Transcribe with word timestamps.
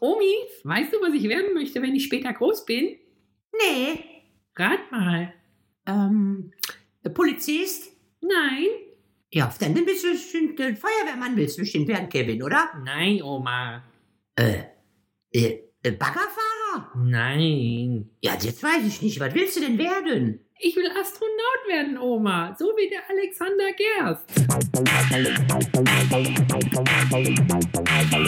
Omi, 0.00 0.34
weißt 0.64 0.92
du, 0.92 0.98
was 1.00 1.14
ich 1.14 1.28
werden 1.28 1.54
möchte, 1.54 1.82
wenn 1.82 1.94
ich 1.94 2.04
später 2.04 2.32
groß 2.32 2.64
bin? 2.64 2.96
Nee. 3.52 4.04
Rat 4.56 4.90
mal. 4.90 5.32
Ähm, 5.86 6.52
Polizist? 7.14 7.92
Nein. 8.20 8.66
Ja, 9.32 9.52
dann 9.60 9.74
bist 9.74 10.04
du 10.04 10.12
bestimmt 10.12 10.60
ein 10.60 10.76
Feuerwehrmann, 10.76 11.36
willst 11.36 11.58
du 11.58 11.62
bestimmt 11.62 11.88
werden, 11.88 12.08
Kevin, 12.08 12.42
oder? 12.42 12.70
Nein, 12.84 13.22
Oma. 13.22 13.82
Äh, 14.36 14.62
äh, 15.32 15.60
äh, 15.82 15.90
Baggerfahrer? 15.92 16.92
Nein. 16.96 18.10
Ja, 18.22 18.34
jetzt 18.40 18.62
weiß 18.62 18.86
ich 18.86 19.02
nicht. 19.02 19.20
Was 19.20 19.34
willst 19.34 19.56
du 19.56 19.60
denn 19.60 19.78
werden? 19.78 20.40
Ich 20.60 20.74
will 20.74 20.90
Astronaut 20.90 21.68
werden, 21.68 21.98
Oma. 21.98 22.52
So 22.58 22.72
wie 22.76 22.88
der 22.88 23.08
Alexander 23.08 23.70
Gerst. 23.76 24.24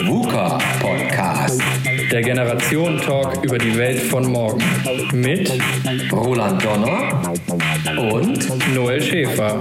VUCA 0.07 0.57
Podcast. 0.79 1.61
Der 2.09 2.21
Generation 2.21 3.01
Talk 3.01 3.43
über 3.43 3.57
die 3.57 3.77
Welt 3.77 3.99
von 3.99 4.31
morgen. 4.31 4.63
Mit 5.11 5.51
Roland 6.13 6.63
Donner 6.63 7.33
und 7.99 8.73
Noel 8.75 9.01
Schäfer. 9.01 9.59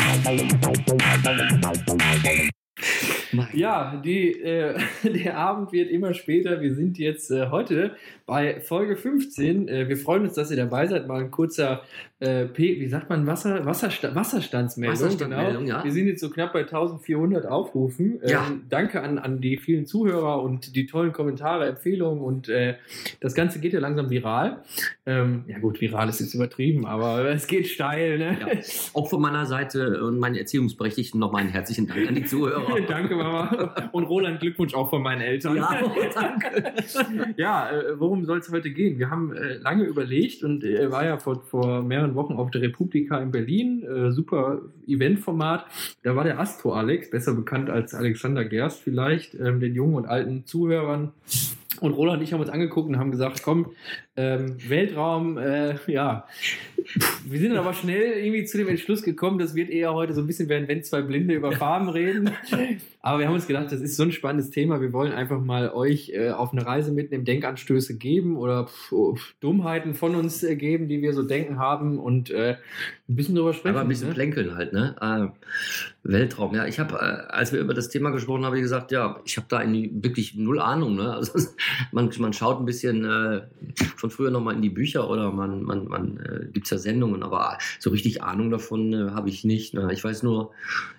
Ja, 3.53 4.01
die, 4.05 4.33
äh, 4.41 4.79
der 5.05 5.37
Abend 5.37 5.73
wird 5.73 5.91
immer 5.91 6.15
später. 6.15 6.61
Wir 6.61 6.75
sind 6.75 6.99
jetzt 6.99 7.31
äh, 7.31 7.49
heute 7.51 7.97
bei 8.27 8.61
Folge 8.61 8.97
15. 8.97 9.69
Äh, 9.69 9.89
wir 9.89 9.97
freuen 9.97 10.23
uns, 10.23 10.35
dass 10.35 10.51
ihr 10.51 10.57
dabei 10.57 10.87
seid. 10.87 11.07
Mal 11.07 11.21
ein 11.21 11.31
kurzer, 11.31 11.83
äh, 12.21 12.45
P, 12.45 12.79
wie 12.81 12.87
sagt 12.87 13.09
man, 13.09 13.27
Wasser, 13.27 13.65
Wassersta 13.65 14.15
Wasserstandsmeldung. 14.15 14.95
Wasserstandsmeldung, 14.95 15.65
genau. 15.65 15.79
ja. 15.79 15.85
Wir 15.85 15.93
sind 15.93 16.07
jetzt 16.07 16.21
so 16.21 16.29
knapp 16.29 16.53
bei 16.53 16.61
1400 16.61 17.47
Aufrufen. 17.47 18.21
Ähm, 18.23 18.29
Ja. 18.29 18.53
Danke 18.69 19.03
an, 19.03 19.19
an 19.19 19.41
die 19.41 19.57
vielen 19.57 19.87
Zuhörer 19.87 20.43
und 20.43 20.77
die 20.77 20.87
tollen 20.87 21.13
Kommentare, 21.13 21.67
Empfehlungen 21.67 22.23
und 22.23 22.49
äh, 22.49 22.75
das 23.21 23.35
Ganze 23.35 23.59
geht 23.59 23.73
ja 23.73 23.81
langsam 23.81 24.11
viral. 24.11 24.63
Ähm, 25.07 25.45
ja 25.47 25.59
gut, 25.59 25.81
viral 25.81 26.09
ist 26.09 26.21
jetzt 26.21 26.35
übertrieben, 26.35 26.87
aber 26.87 27.25
es 27.31 27.47
geht 27.47 27.67
steil. 27.69 28.19
Ne? 28.19 28.37
Ja. 28.39 28.47
Auch 28.93 29.09
von 29.09 29.23
meiner 29.23 29.47
Seite 29.47 30.05
und 30.05 30.19
meinen 30.19 30.37
Erziehungsberechtigten 30.37 31.19
nochmal 31.19 31.43
einen 31.43 31.51
herzlichen 31.51 31.87
Dank 31.87 32.07
an 32.07 32.15
die 32.15 32.25
Zuhörer. 32.25 32.81
Danke, 32.89 33.17
Mama. 33.23 33.75
Und 33.93 34.05
Roland, 34.05 34.41
Glückwunsch 34.41 34.75
auch 34.75 34.91
von 34.91 35.03
meinen 35.03 35.21
Eltern. 35.21 35.57
Ja, 35.57 35.81
danke. 36.15 36.75
Ja, 37.37 37.71
äh, 37.71 37.99
worum 37.99 38.25
soll 38.25 38.39
es 38.39 38.51
heute 38.51 38.71
gehen? 38.71 38.99
Wir 38.99 39.11
haben 39.11 39.35
äh, 39.35 39.55
lange 39.55 39.85
überlegt 39.85 40.43
und 40.43 40.65
äh, 40.65 40.75
er 40.75 40.91
war 40.91 41.05
ja 41.05 41.19
vor, 41.19 41.43
vor 41.43 41.83
mehreren 41.83 42.15
Wochen 42.15 42.35
auf 42.35 42.51
der 42.51 42.63
Republika 42.63 43.19
in 43.19 43.31
Berlin. 43.31 43.83
Äh, 43.83 44.13
super 44.13 44.61
Eventformat. 44.87 45.67
Da 46.03 46.17
war 46.17 46.25
der 46.25 46.39
Astro 46.39 46.73
Alex, 46.73 47.11
besser 47.11 47.35
bekannt 47.35 47.71
als 47.71 47.95
Alexander 47.95 48.45
Gerst 48.45 48.81
vielleicht, 48.81 49.35
ähm, 49.35 49.61
den 49.61 49.75
jungen 49.75 49.95
und 49.95 50.07
alten 50.07 50.47
Zuhörern. 50.47 51.13
Und 51.79 51.93
Roland 51.93 52.19
und 52.19 52.25
ich 52.25 52.33
haben 52.33 52.41
uns 52.41 52.51
angeguckt 52.51 52.89
und 52.89 52.99
haben 52.99 53.13
gesagt, 53.13 53.43
komm, 53.45 53.73
ähm, 54.17 54.57
Weltraum, 54.69 55.39
äh, 55.39 55.77
ja. 55.87 56.27
Wir 57.25 57.39
sind 57.39 57.57
aber 57.57 57.75
schnell 57.75 58.19
irgendwie 58.19 58.45
zu 58.45 58.59
dem 58.59 58.69
Entschluss 58.69 59.03
gekommen, 59.03 59.39
das 59.39 59.55
wird 59.55 59.71
eher 59.71 59.95
heute 59.95 60.13
so 60.13 60.21
ein 60.21 60.27
bisschen 60.27 60.49
werden, 60.49 60.67
wenn 60.67 60.83
zwei 60.83 61.01
Blinde 61.03 61.35
über 61.35 61.53
Farben 61.53 61.89
reden. 61.89 62.31
Aber 63.03 63.21
wir 63.21 63.29
haben 63.29 63.35
uns 63.35 63.47
gedacht, 63.47 63.71
das 63.71 63.81
ist 63.81 63.97
so 63.97 64.03
ein 64.03 64.13
spannendes 64.13 64.51
Thema. 64.51 64.81
Wir 64.81 64.93
wollen 64.93 65.13
einfach 65.13 65.41
mal 65.41 65.71
euch 65.71 66.11
äh, 66.11 66.31
auf 66.31 66.53
eine 66.53 66.67
Reise 66.67 66.93
mitnehmen, 66.93 67.25
Denkanstöße 67.25 67.97
geben 67.97 68.37
oder 68.37 68.67
pf, 68.67 69.35
Dummheiten 69.41 69.95
von 69.95 70.17
uns 70.17 70.43
äh, 70.43 70.57
geben, 70.57 70.89
die 70.89 71.01
wir 71.01 71.15
so 71.15 71.23
denken 71.23 71.59
haben 71.59 71.99
und 71.99 72.31
äh, 72.31 72.57
ein 73.11 73.17
bisschen 73.17 73.35
drüber 73.35 73.53
sprechen. 73.53 73.75
Aber 73.75 73.83
ein 73.83 73.89
bisschen 73.89 74.09
ne? 74.09 74.15
plänkeln 74.15 74.55
halt, 74.55 74.73
ne? 74.73 74.95
Äh, 75.01 75.29
Weltraum, 76.05 76.55
ja. 76.55 76.67
Ich 76.67 76.79
habe, 76.79 76.95
äh, 76.95 77.33
als 77.33 77.53
wir 77.53 77.61
über 77.61 77.75
das 77.75 77.89
Thema 77.89 78.11
gesprochen 78.11 78.39
haben, 78.39 78.47
habe 78.47 78.57
ich 78.57 78.63
gesagt, 78.63 78.93
ja, 78.93 79.21
ich 79.25 79.37
habe 79.37 79.47
da 79.51 79.63
wirklich 79.65 80.37
null 80.37 80.61
Ahnung, 80.61 80.95
ne? 80.95 81.13
Also 81.15 81.39
man, 81.93 82.11
man 82.19 82.33
schaut 82.33 82.61
ein 82.61 82.67
bisschen 82.67 83.05
äh, 83.05 83.43
von 83.97 84.11
früher 84.11 84.31
nochmal 84.31 84.55
in 84.55 84.63
die 84.63 84.71
Bücher 84.71 85.11
oder 85.11 85.33
man, 85.33 85.65
man, 85.65 85.89
man 85.89 86.21
äh, 86.21 86.47
gibt's 86.53 86.71
ja 86.71 86.79
Sendungen, 86.79 87.25
aber 87.25 87.59
so 87.81 87.91
richtig 87.91 88.23
Ahnung 88.23 88.51
davon 88.51 88.93
äh, 88.93 89.11
habe 89.11 89.29
ich 89.29 89.45
nicht. 89.45 89.75
Ne? 89.75 89.93
Ich 89.93 90.05
weiß 90.05 90.23
nur, 90.23 90.53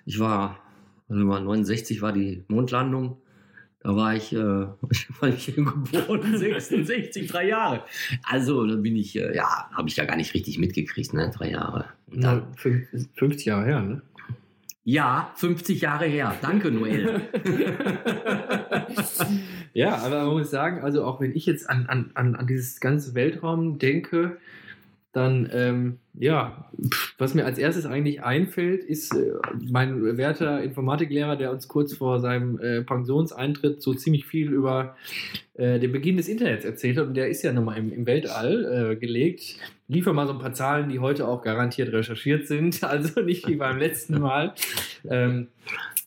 ich 0.05 0.19
war, 0.19 0.59
also 1.07 1.27
war 1.27 1.39
69 1.39 2.01
war 2.01 2.11
die 2.11 2.43
Mondlandung. 2.49 3.17
Da 3.83 3.95
war 3.95 4.15
ich, 4.15 4.31
äh, 4.31 4.37
war 5.19 5.29
ich 5.29 5.55
geboren, 5.55 6.37
66, 6.37 7.27
drei 7.27 7.47
Jahre. 7.47 7.83
Also, 8.23 8.65
da 8.67 8.75
bin 8.75 8.95
ich, 8.95 9.15
äh, 9.17 9.35
ja, 9.35 9.69
habe 9.73 9.89
ich 9.89 9.97
ja 9.97 10.05
gar 10.05 10.17
nicht 10.17 10.33
richtig 10.33 10.59
mitgekriegt, 10.59 11.13
ne, 11.13 11.31
drei 11.35 11.49
Jahre. 11.51 11.85
Und 12.07 12.23
dann, 12.23 12.43
Na, 12.49 12.57
fünf- 12.57 12.87
50 13.15 13.45
Jahre 13.45 13.65
her, 13.65 13.81
ne? 13.81 14.01
ja, 14.83 15.31
50 15.35 15.81
Jahre 15.81 16.05
her. 16.05 16.35
Danke, 16.41 16.71
Noel. 16.71 17.21
ja, 19.73 19.95
aber 19.97 20.25
man 20.25 20.33
muss 20.39 20.49
sagen, 20.51 20.81
also 20.81 21.03
auch 21.05 21.21
wenn 21.21 21.35
ich 21.35 21.45
jetzt 21.45 21.69
an, 21.69 21.85
an, 21.87 22.11
an, 22.15 22.35
an 22.35 22.47
dieses 22.47 22.79
ganze 22.79 23.13
Weltraum 23.15 23.77
denke, 23.79 24.37
dann, 25.13 25.49
ähm, 25.53 25.99
ja, 26.13 26.69
was 27.17 27.33
mir 27.33 27.45
als 27.45 27.57
erstes 27.57 27.85
eigentlich 27.85 28.23
einfällt, 28.23 28.83
ist 28.83 29.13
äh, 29.13 29.33
mein 29.69 30.17
werter 30.17 30.63
Informatiklehrer, 30.63 31.35
der 31.35 31.51
uns 31.51 31.67
kurz 31.67 31.93
vor 31.93 32.21
seinem 32.21 32.57
äh, 32.59 32.81
Pensionseintritt 32.81 33.81
so 33.81 33.93
ziemlich 33.93 34.25
viel 34.25 34.53
über 34.53 34.95
äh, 35.55 35.79
den 35.79 35.91
Beginn 35.91 36.15
des 36.15 36.29
Internets 36.29 36.63
erzählt 36.63 36.97
hat. 36.97 37.07
Und 37.07 37.15
der 37.15 37.29
ist 37.29 37.43
ja 37.43 37.51
nochmal 37.51 37.77
im, 37.77 37.91
im 37.91 38.05
Weltall 38.05 38.93
äh, 38.93 38.95
gelegt. 38.95 39.57
Liefer 39.91 40.13
mal 40.13 40.25
so 40.25 40.33
ein 40.33 40.39
paar 40.39 40.53
Zahlen, 40.53 40.89
die 40.89 40.99
heute 40.99 41.27
auch 41.27 41.41
garantiert 41.41 41.91
recherchiert 41.91 42.47
sind, 42.47 42.83
also 42.85 43.21
nicht 43.21 43.47
wie 43.47 43.55
beim 43.55 43.77
letzten 43.77 44.19
Mal. 44.19 44.53
Ähm, 45.09 45.47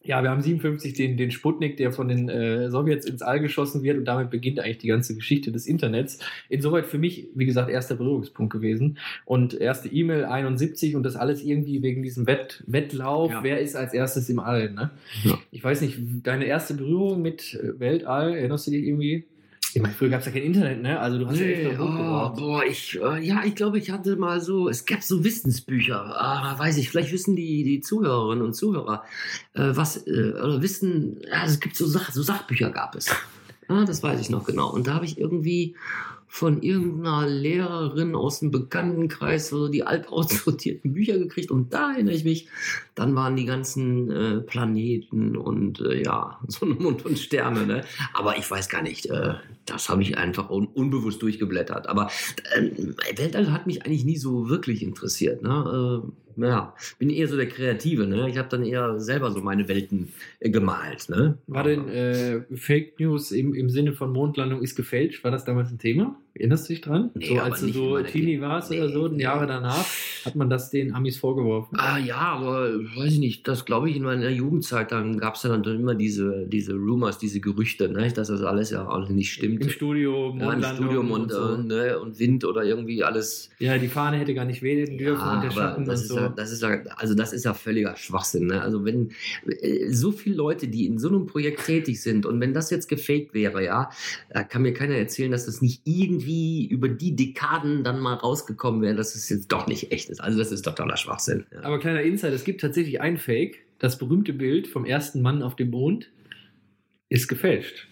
ja, 0.02 0.22
wir 0.22 0.30
haben 0.30 0.42
57 0.42 0.92
den, 0.92 1.16
den 1.16 1.30
Sputnik, 1.30 1.78
der 1.78 1.90
von 1.90 2.08
den 2.08 2.28
äh, 2.28 2.70
Sowjets 2.70 3.06
ins 3.06 3.22
All 3.22 3.40
geschossen 3.40 3.82
wird 3.82 3.96
und 3.96 4.04
damit 4.04 4.30
beginnt 4.30 4.60
eigentlich 4.60 4.78
die 4.78 4.88
ganze 4.88 5.14
Geschichte 5.14 5.50
des 5.50 5.66
Internets. 5.66 6.18
Insoweit 6.50 6.84
für 6.86 6.98
mich, 6.98 7.28
wie 7.34 7.46
gesagt, 7.46 7.70
erster 7.70 7.94
Berührungspunkt 7.94 8.52
gewesen. 8.52 8.98
Und 9.24 9.54
erste 9.54 9.88
E-Mail 9.88 10.26
71 10.26 10.94
und 10.94 11.04
das 11.04 11.16
alles 11.16 11.42
irgendwie 11.42 11.82
wegen 11.82 12.02
diesem 12.02 12.26
Wett, 12.26 12.62
Wettlauf, 12.66 13.30
Ja. 13.32 13.42
wer 13.42 13.60
ist 13.60 13.76
als 13.76 13.94
erstes 13.94 14.28
im 14.28 14.40
All. 14.40 14.70
Ne? 14.72 14.90
Ja. 15.24 15.38
Ich 15.50 15.64
weiß 15.64 15.80
nicht, 15.80 15.98
deine 16.22 16.44
erste 16.44 16.74
Berührung 16.74 17.22
mit 17.22 17.54
äh, 17.54 17.80
Weltall, 17.80 18.34
erinnerst 18.34 18.66
du 18.66 18.72
dich 18.72 18.84
irgendwie? 18.84 19.24
Ich 19.74 19.82
meine, 19.82 19.92
früher 19.92 20.08
gab 20.08 20.20
es 20.20 20.26
ja 20.26 20.32
kein 20.32 20.42
Internet, 20.42 20.82
ne? 20.82 21.00
Also 21.00 21.18
du 21.18 21.26
hast 21.26 21.40
ja 21.40 21.46
echt 21.46 21.64
Nee, 21.64 21.76
noch 21.76 22.32
oh, 22.32 22.40
boah, 22.40 22.64
ich, 22.64 22.96
äh, 23.02 23.18
ja, 23.26 23.42
ich 23.44 23.56
glaube, 23.56 23.78
ich 23.78 23.90
hatte 23.90 24.14
mal 24.14 24.40
so, 24.40 24.68
es 24.68 24.86
gab 24.86 25.02
so 25.02 25.24
Wissensbücher, 25.24 26.14
ah, 26.16 26.56
weiß 26.56 26.76
ich, 26.76 26.90
vielleicht 26.90 27.10
wissen 27.10 27.34
die, 27.34 27.64
die 27.64 27.80
Zuhörerinnen 27.80 28.44
und 28.44 28.54
Zuhörer, 28.54 29.02
äh, 29.54 29.70
was, 29.74 30.06
äh, 30.06 30.32
oder 30.34 30.62
wissen, 30.62 31.20
ja, 31.28 31.44
es 31.44 31.58
gibt 31.58 31.74
so, 31.74 31.86
Sach, 31.86 32.12
so 32.12 32.22
Sachbücher 32.22 32.70
gab 32.70 32.94
es. 32.94 33.10
Ja, 33.68 33.84
das 33.84 34.00
weiß 34.00 34.20
ich 34.20 34.30
noch 34.30 34.44
genau. 34.44 34.70
Und 34.70 34.86
da 34.86 34.94
habe 34.94 35.06
ich 35.06 35.18
irgendwie 35.18 35.74
von 36.34 36.62
irgendeiner 36.62 37.28
Lehrerin 37.28 38.16
aus 38.16 38.40
dem 38.40 38.50
Bekanntenkreis 38.50 39.50
so 39.50 39.68
die 39.68 39.84
alt 39.84 40.08
aussortierten 40.08 40.92
Bücher 40.92 41.16
gekriegt 41.16 41.52
und 41.52 41.72
da 41.72 41.92
erinnere 41.92 42.16
ich 42.16 42.24
mich, 42.24 42.48
dann 42.96 43.14
waren 43.14 43.36
die 43.36 43.44
ganzen 43.44 44.10
äh, 44.10 44.40
Planeten 44.40 45.36
und 45.36 45.80
äh, 45.80 46.02
ja, 46.02 46.40
Sonne, 46.48 46.74
Mond 46.74 47.06
und 47.06 47.20
Sterne, 47.20 47.68
ne? 47.68 47.84
Aber 48.14 48.36
ich 48.36 48.50
weiß 48.50 48.68
gar 48.68 48.82
nicht, 48.82 49.06
äh, 49.06 49.34
das 49.64 49.88
habe 49.88 50.02
ich 50.02 50.18
einfach 50.18 50.50
un 50.50 50.66
unbewusst 50.66 51.22
durchgeblättert. 51.22 51.86
Aber 51.86 52.10
äh, 52.56 52.62
Weltall 53.16 53.52
hat 53.52 53.68
mich 53.68 53.86
eigentlich 53.86 54.04
nie 54.04 54.16
so 54.16 54.48
wirklich 54.48 54.82
interessiert, 54.82 55.40
ne? 55.40 56.02
Ja, 56.36 56.74
bin 56.98 57.10
eher 57.10 57.28
so 57.28 57.36
der 57.36 57.48
Kreative, 57.48 58.06
ne? 58.06 58.28
Ich 58.28 58.38
habe 58.38 58.48
dann 58.48 58.64
eher 58.64 58.98
selber 58.98 59.30
so 59.30 59.40
meine 59.40 59.68
Welten 59.68 60.08
äh, 60.40 60.50
gemalt, 60.50 61.08
ne? 61.08 61.38
War 61.46 61.64
denn 61.64 61.88
äh, 61.88 62.42
Fake 62.56 62.98
News 63.00 63.30
im, 63.32 63.54
im 63.54 63.70
Sinne 63.70 63.92
von 63.92 64.12
Mondlandung 64.12 64.62
ist 64.62 64.76
gefälscht? 64.76 65.24
War 65.24 65.30
das 65.30 65.44
damals 65.44 65.70
ein 65.70 65.78
Thema? 65.78 66.16
Erinnerst 66.36 66.68
du 66.68 66.72
dich 66.72 66.80
dran? 66.80 67.10
Nee, 67.14 67.26
so 67.28 67.38
als 67.38 67.60
du 67.60 67.68
so 67.68 67.98
Teenie 68.02 68.40
warst 68.40 68.68
Nee, 68.72 68.80
oder 68.80 68.88
so, 68.88 69.06
nee. 69.06 69.22
Jahre 69.22 69.46
danach, 69.46 69.84
hat 70.24 70.34
man 70.34 70.50
das 70.50 70.68
den 70.68 70.92
Amis 70.92 71.16
vorgeworfen. 71.16 71.78
Ah 71.78 71.96
ja, 71.98 72.16
aber 72.16 72.74
weiß 72.96 73.12
ich 73.12 73.18
nicht, 73.20 73.46
das 73.46 73.64
glaube 73.64 73.88
ich 73.88 73.94
in 73.96 74.02
meiner 74.02 74.30
Jugendzeit, 74.30 74.90
dann 74.90 75.18
gab 75.18 75.36
es 75.36 75.44
ja 75.44 75.56
dann 75.56 75.78
immer 75.78 75.94
diese, 75.94 76.44
diese 76.48 76.74
Rumors, 76.74 77.18
diese 77.18 77.38
Gerüchte, 77.38 77.88
ne? 77.88 78.10
dass 78.12 78.26
das 78.28 78.42
alles 78.42 78.70
ja 78.70 78.84
alles 78.88 79.10
nicht 79.10 79.32
stimmt. 79.32 79.62
Im 79.62 79.68
Studio, 79.68 80.26
ja, 80.26 80.32
im 80.32 80.38
Mondlandung 80.38 80.84
Studium 80.84 81.10
und, 81.12 81.30
so. 81.30 81.54
äh, 81.54 81.58
ne, 81.62 81.98
und 82.00 82.18
Wind 82.18 82.44
oder 82.44 82.64
irgendwie 82.64 83.04
alles. 83.04 83.50
ja, 83.60 83.78
die 83.78 83.86
Fahne 83.86 84.16
hätte 84.16 84.34
gar 84.34 84.44
nicht 84.44 84.60
wehen 84.60 84.98
dürfen 84.98 85.20
Ja, 85.24 85.34
und 85.36 85.44
der 85.44 85.50
Schatten 85.52 85.84
das 85.84 86.00
und 86.00 86.04
ist, 86.06 86.08
so. 86.10 86.16
Ja, 86.24 86.28
das 86.30 86.52
ist 86.52 86.62
ja, 86.62 86.82
also 86.96 87.14
das 87.14 87.32
ist 87.32 87.44
ja 87.44 87.54
völliger 87.54 87.96
Schwachsinn. 87.96 88.46
Ne? 88.46 88.60
Also 88.60 88.84
wenn 88.84 89.10
äh, 89.46 89.90
so 89.90 90.12
viele 90.12 90.36
Leute, 90.36 90.68
die 90.68 90.86
in 90.86 90.98
so 90.98 91.08
einem 91.08 91.26
Projekt 91.26 91.64
tätig 91.64 92.02
sind 92.02 92.26
und 92.26 92.40
wenn 92.40 92.54
das 92.54 92.70
jetzt 92.70 92.88
gefaked 92.88 93.34
wäre, 93.34 93.64
ja, 93.64 93.90
da 94.30 94.42
kann 94.44 94.62
mir 94.62 94.72
keiner 94.72 94.96
erzählen, 94.96 95.30
dass 95.30 95.46
das 95.46 95.62
nicht 95.62 95.82
irgendwie 95.84 96.66
über 96.66 96.88
die 96.88 97.16
Dekaden 97.16 97.84
dann 97.84 98.00
mal 98.00 98.14
rausgekommen 98.14 98.82
wäre, 98.82 98.94
dass 98.94 99.14
es 99.14 99.28
jetzt 99.28 99.48
doch 99.48 99.66
nicht 99.66 99.92
echt 99.92 100.10
ist. 100.10 100.20
Also 100.20 100.38
das 100.38 100.52
ist 100.52 100.62
totaler 100.62 100.96
Schwachsinn. 100.96 101.46
Ja. 101.52 101.62
Aber 101.62 101.78
kleiner 101.78 102.02
Insider, 102.02 102.32
es 102.32 102.44
gibt 102.44 102.60
tatsächlich 102.60 103.00
ein 103.00 103.18
Fake. 103.18 103.60
Das 103.78 103.98
berühmte 103.98 104.32
Bild 104.32 104.66
vom 104.66 104.84
ersten 104.84 105.20
Mann 105.20 105.42
auf 105.42 105.56
dem 105.56 105.70
Mond 105.70 106.10
ist 107.08 107.28
gefälscht. 107.28 107.88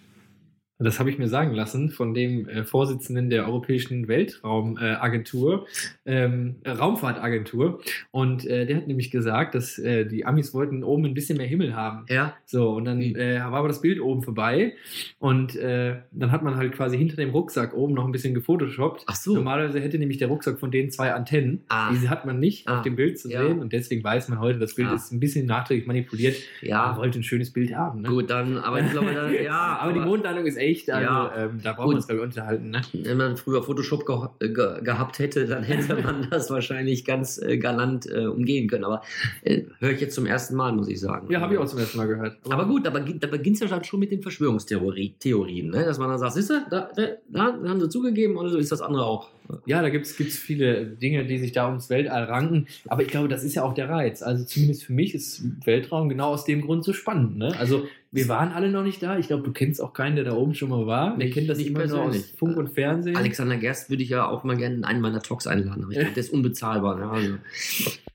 Das 0.82 0.98
habe 0.98 1.10
ich 1.10 1.18
mir 1.18 1.28
sagen 1.28 1.54
lassen 1.54 1.90
von 1.90 2.14
dem 2.14 2.48
äh, 2.48 2.64
Vorsitzenden 2.64 3.30
der 3.30 3.46
Europäischen 3.46 4.08
Weltraumagentur, 4.08 5.66
ähm, 6.06 6.56
äh, 6.64 6.70
Raumfahrtagentur. 6.70 7.80
Und 8.10 8.46
äh, 8.46 8.66
der 8.66 8.76
hat 8.76 8.86
nämlich 8.86 9.10
gesagt, 9.10 9.54
dass 9.54 9.78
äh, 9.78 10.04
die 10.06 10.24
Amis 10.24 10.54
wollten 10.54 10.82
oben 10.84 11.04
ein 11.06 11.14
bisschen 11.14 11.38
mehr 11.38 11.46
Himmel 11.46 11.74
haben. 11.76 12.06
Ja. 12.08 12.34
So, 12.46 12.70
und 12.70 12.84
dann 12.84 13.00
äh, 13.00 13.40
war 13.40 13.54
aber 13.54 13.68
das 13.68 13.80
Bild 13.80 14.00
oben 14.00 14.22
vorbei. 14.22 14.74
Und 15.18 15.56
äh, 15.56 15.96
dann 16.12 16.32
hat 16.32 16.42
man 16.42 16.56
halt 16.56 16.72
quasi 16.72 16.96
hinter 16.98 17.16
dem 17.16 17.30
Rucksack 17.30 17.74
oben 17.74 17.94
noch 17.94 18.04
ein 18.04 18.12
bisschen 18.12 18.34
gefotoshoppt. 18.34 19.04
Ach 19.06 19.16
so. 19.16 19.34
Normalerweise 19.34 19.80
hätte 19.80 19.98
nämlich 19.98 20.18
der 20.18 20.28
Rucksack 20.28 20.58
von 20.58 20.70
denen 20.70 20.90
zwei 20.90 21.12
Antennen. 21.12 21.62
Ah. 21.68 21.90
Diese 21.92 22.10
hat 22.10 22.26
man 22.26 22.38
nicht 22.40 22.68
Ah. 22.68 22.78
auf 22.78 22.82
dem 22.82 22.96
Bild 22.96 23.18
zu 23.18 23.30
Ja. 23.30 23.42
sehen. 23.46 23.58
Und 23.60 23.72
deswegen 23.72 24.02
weiß 24.04 24.28
man 24.28 24.40
heute, 24.40 24.58
das 24.58 24.74
Bild 24.74 24.88
Ah. 24.88 24.94
ist 24.94 25.12
ein 25.12 25.20
bisschen 25.20 25.46
nachträglich 25.46 25.86
manipuliert. 25.86 26.36
Man 26.60 26.68
Ja. 26.70 26.96
wollte 26.96 27.18
ein 27.18 27.22
schönes 27.22 27.52
Bild 27.52 27.74
haben. 27.74 28.02
Ne? 28.02 28.08
Gut, 28.08 28.30
dann, 28.30 28.58
aber 28.58 28.80
ich 28.80 28.90
glaube, 28.90 29.12
dann, 29.12 29.32
ja, 29.42 29.78
aber, 29.80 29.92
die 29.92 30.00
Mondlandung 30.00 30.46
ist 30.46 30.56
echt, 30.56 30.71
also 30.88 31.02
Ja. 31.02 31.32
ähm, 31.36 31.60
da 31.62 31.72
brauchen 31.72 31.90
wir 31.90 31.96
uns, 31.96 32.06
glaube 32.06 32.20
ich, 32.20 32.26
unterhalten. 32.26 32.70
Ne? 32.70 32.80
Wenn 32.92 33.16
man 33.16 33.36
früher 33.36 33.62
Photoshop 33.62 34.06
ge 34.06 34.48
ge 34.48 34.82
gehabt 34.82 35.18
hätte, 35.18 35.46
dann 35.46 35.62
hätte 35.62 35.94
man 36.02 36.28
das 36.30 36.50
wahrscheinlich 36.50 37.04
ganz 37.04 37.40
äh, 37.40 37.58
galant 37.58 38.06
äh, 38.06 38.26
umgehen 38.26 38.68
können. 38.68 38.84
Aber 38.84 39.02
äh, 39.42 39.62
höre 39.80 39.90
ich 39.92 40.00
jetzt 40.00 40.14
zum 40.14 40.26
ersten 40.26 40.56
Mal, 40.56 40.72
muss 40.72 40.88
ich 40.88 41.00
sagen. 41.00 41.30
Ja, 41.30 41.40
habe 41.40 41.54
ich 41.54 41.60
auch 41.60 41.66
zum 41.66 41.78
ersten 41.78 41.98
Mal 41.98 42.08
gehört. 42.08 42.36
Aber 42.48 42.66
gut, 42.66 42.86
aber 42.86 43.00
da 43.00 43.26
beginnt 43.26 43.60
es 43.60 43.70
ja 43.70 43.84
schon 43.84 44.00
mit 44.00 44.10
den 44.10 44.22
Verschwörungstheorien, 44.22 45.14
Theorien, 45.18 45.70
ne? 45.70 45.84
dass 45.84 45.98
man 45.98 46.08
dann 46.08 46.18
sagt, 46.18 46.34
siehst 46.34 46.50
du, 46.50 46.64
da, 46.70 46.88
da, 46.96 47.02
da 47.28 47.42
haben 47.68 47.80
sie 47.80 47.88
zugegeben 47.88 48.36
und 48.36 48.48
so 48.48 48.58
ist 48.58 48.72
das 48.72 48.80
andere 48.80 49.04
auch. 49.04 49.28
Ja, 49.66 49.82
da 49.82 49.90
gibt 49.90 50.06
es 50.06 50.12
viele 50.14 50.86
Dinge, 50.86 51.24
die 51.24 51.38
sich 51.38 51.52
da 51.52 51.68
ums 51.68 51.90
Weltall 51.90 52.24
ranken. 52.24 52.66
Aber 52.88 53.02
ich 53.02 53.08
glaube, 53.08 53.28
das 53.28 53.44
ist 53.44 53.54
ja 53.54 53.62
auch 53.62 53.74
der 53.74 53.88
Reiz. 53.88 54.22
Also 54.22 54.44
zumindest 54.44 54.84
für 54.84 54.92
mich 54.92 55.14
ist 55.14 55.42
Weltraum 55.64 56.08
genau 56.08 56.28
aus 56.28 56.44
dem 56.44 56.60
Grund 56.60 56.84
so 56.84 56.92
spannend. 56.92 57.36
Ne? 57.36 57.54
Also 57.58 57.86
wir 58.14 58.28
waren 58.28 58.52
alle 58.52 58.70
noch 58.70 58.82
nicht 58.82 59.02
da. 59.02 59.16
Ich 59.18 59.28
glaube, 59.28 59.42
du 59.42 59.52
kennst 59.52 59.80
auch 59.80 59.94
keinen, 59.94 60.16
der 60.16 60.26
da 60.26 60.34
oben 60.34 60.54
schon 60.54 60.68
mal 60.68 60.86
war. 60.86 61.16
Der 61.16 61.30
kennt 61.30 61.48
das 61.48 61.56
nicht 61.56 61.68
immer 61.68 61.86
nur 61.86 61.98
aus 61.98 62.10
persönlich. 62.10 62.38
Funk 62.38 62.56
und 62.58 62.68
Fernsehen. 62.68 63.16
Alexander 63.16 63.56
Gerst 63.56 63.88
würde 63.88 64.02
ich 64.02 64.10
ja 64.10 64.28
auch 64.28 64.44
mal 64.44 64.56
gerne 64.56 64.74
in 64.74 64.84
einen 64.84 65.00
meiner 65.00 65.22
Talks 65.22 65.46
einladen, 65.46 65.82
aber 65.82 65.92
ich 65.92 65.98
glaube, 65.98 66.12
der 66.14 66.22
ist 66.22 66.30
unbezahlbar. 66.30 66.98
Ne? 66.98 67.08
Also, 67.10 67.34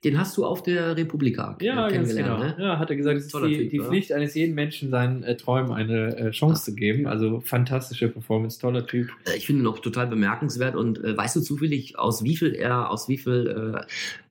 den 0.03 0.19
hast 0.19 0.37
du 0.37 0.45
auf 0.45 0.61
der 0.61 0.95
Republika 0.95 1.57
ja, 1.61 1.87
äh, 1.87 1.93
ganz 1.93 2.09
genau. 2.09 2.25
kennengelernt. 2.25 2.59
Ne? 2.59 2.63
Ja, 2.63 2.77
hat 2.77 2.91
er 2.91 2.95
gesagt, 2.95 3.17
es 3.17 3.25
ist 3.25 3.35
die, 3.35 3.57
Typ, 3.57 3.69
die? 3.71 3.79
Pflicht 3.79 4.11
eines 4.11 4.35
jeden 4.35 4.53
Menschen, 4.53 4.91
seinen 4.91 5.23
äh, 5.23 5.35
Träumen 5.35 5.71
eine 5.71 6.15
äh, 6.15 6.29
Chance 6.29 6.65
zu 6.65 6.75
geben. 6.75 7.07
Also 7.07 7.39
fantastische 7.39 8.07
Performance, 8.07 8.59
toller 8.59 8.85
Typ. 8.85 9.09
Äh, 9.25 9.37
Ich 9.37 9.47
finde 9.47 9.63
ihn 9.63 9.67
auch 9.67 9.79
total 9.79 10.05
bemerkenswert 10.05 10.75
und 10.75 11.03
äh, 11.03 11.17
weißt 11.27 11.35
du 11.35 11.41
zufällig, 11.41 11.99
aus 11.99 12.23
wie 12.23 12.37
viel 12.37 12.53
er, 12.55 12.89
aus 12.89 13.09
wie 13.09 13.17
viel 13.17 13.83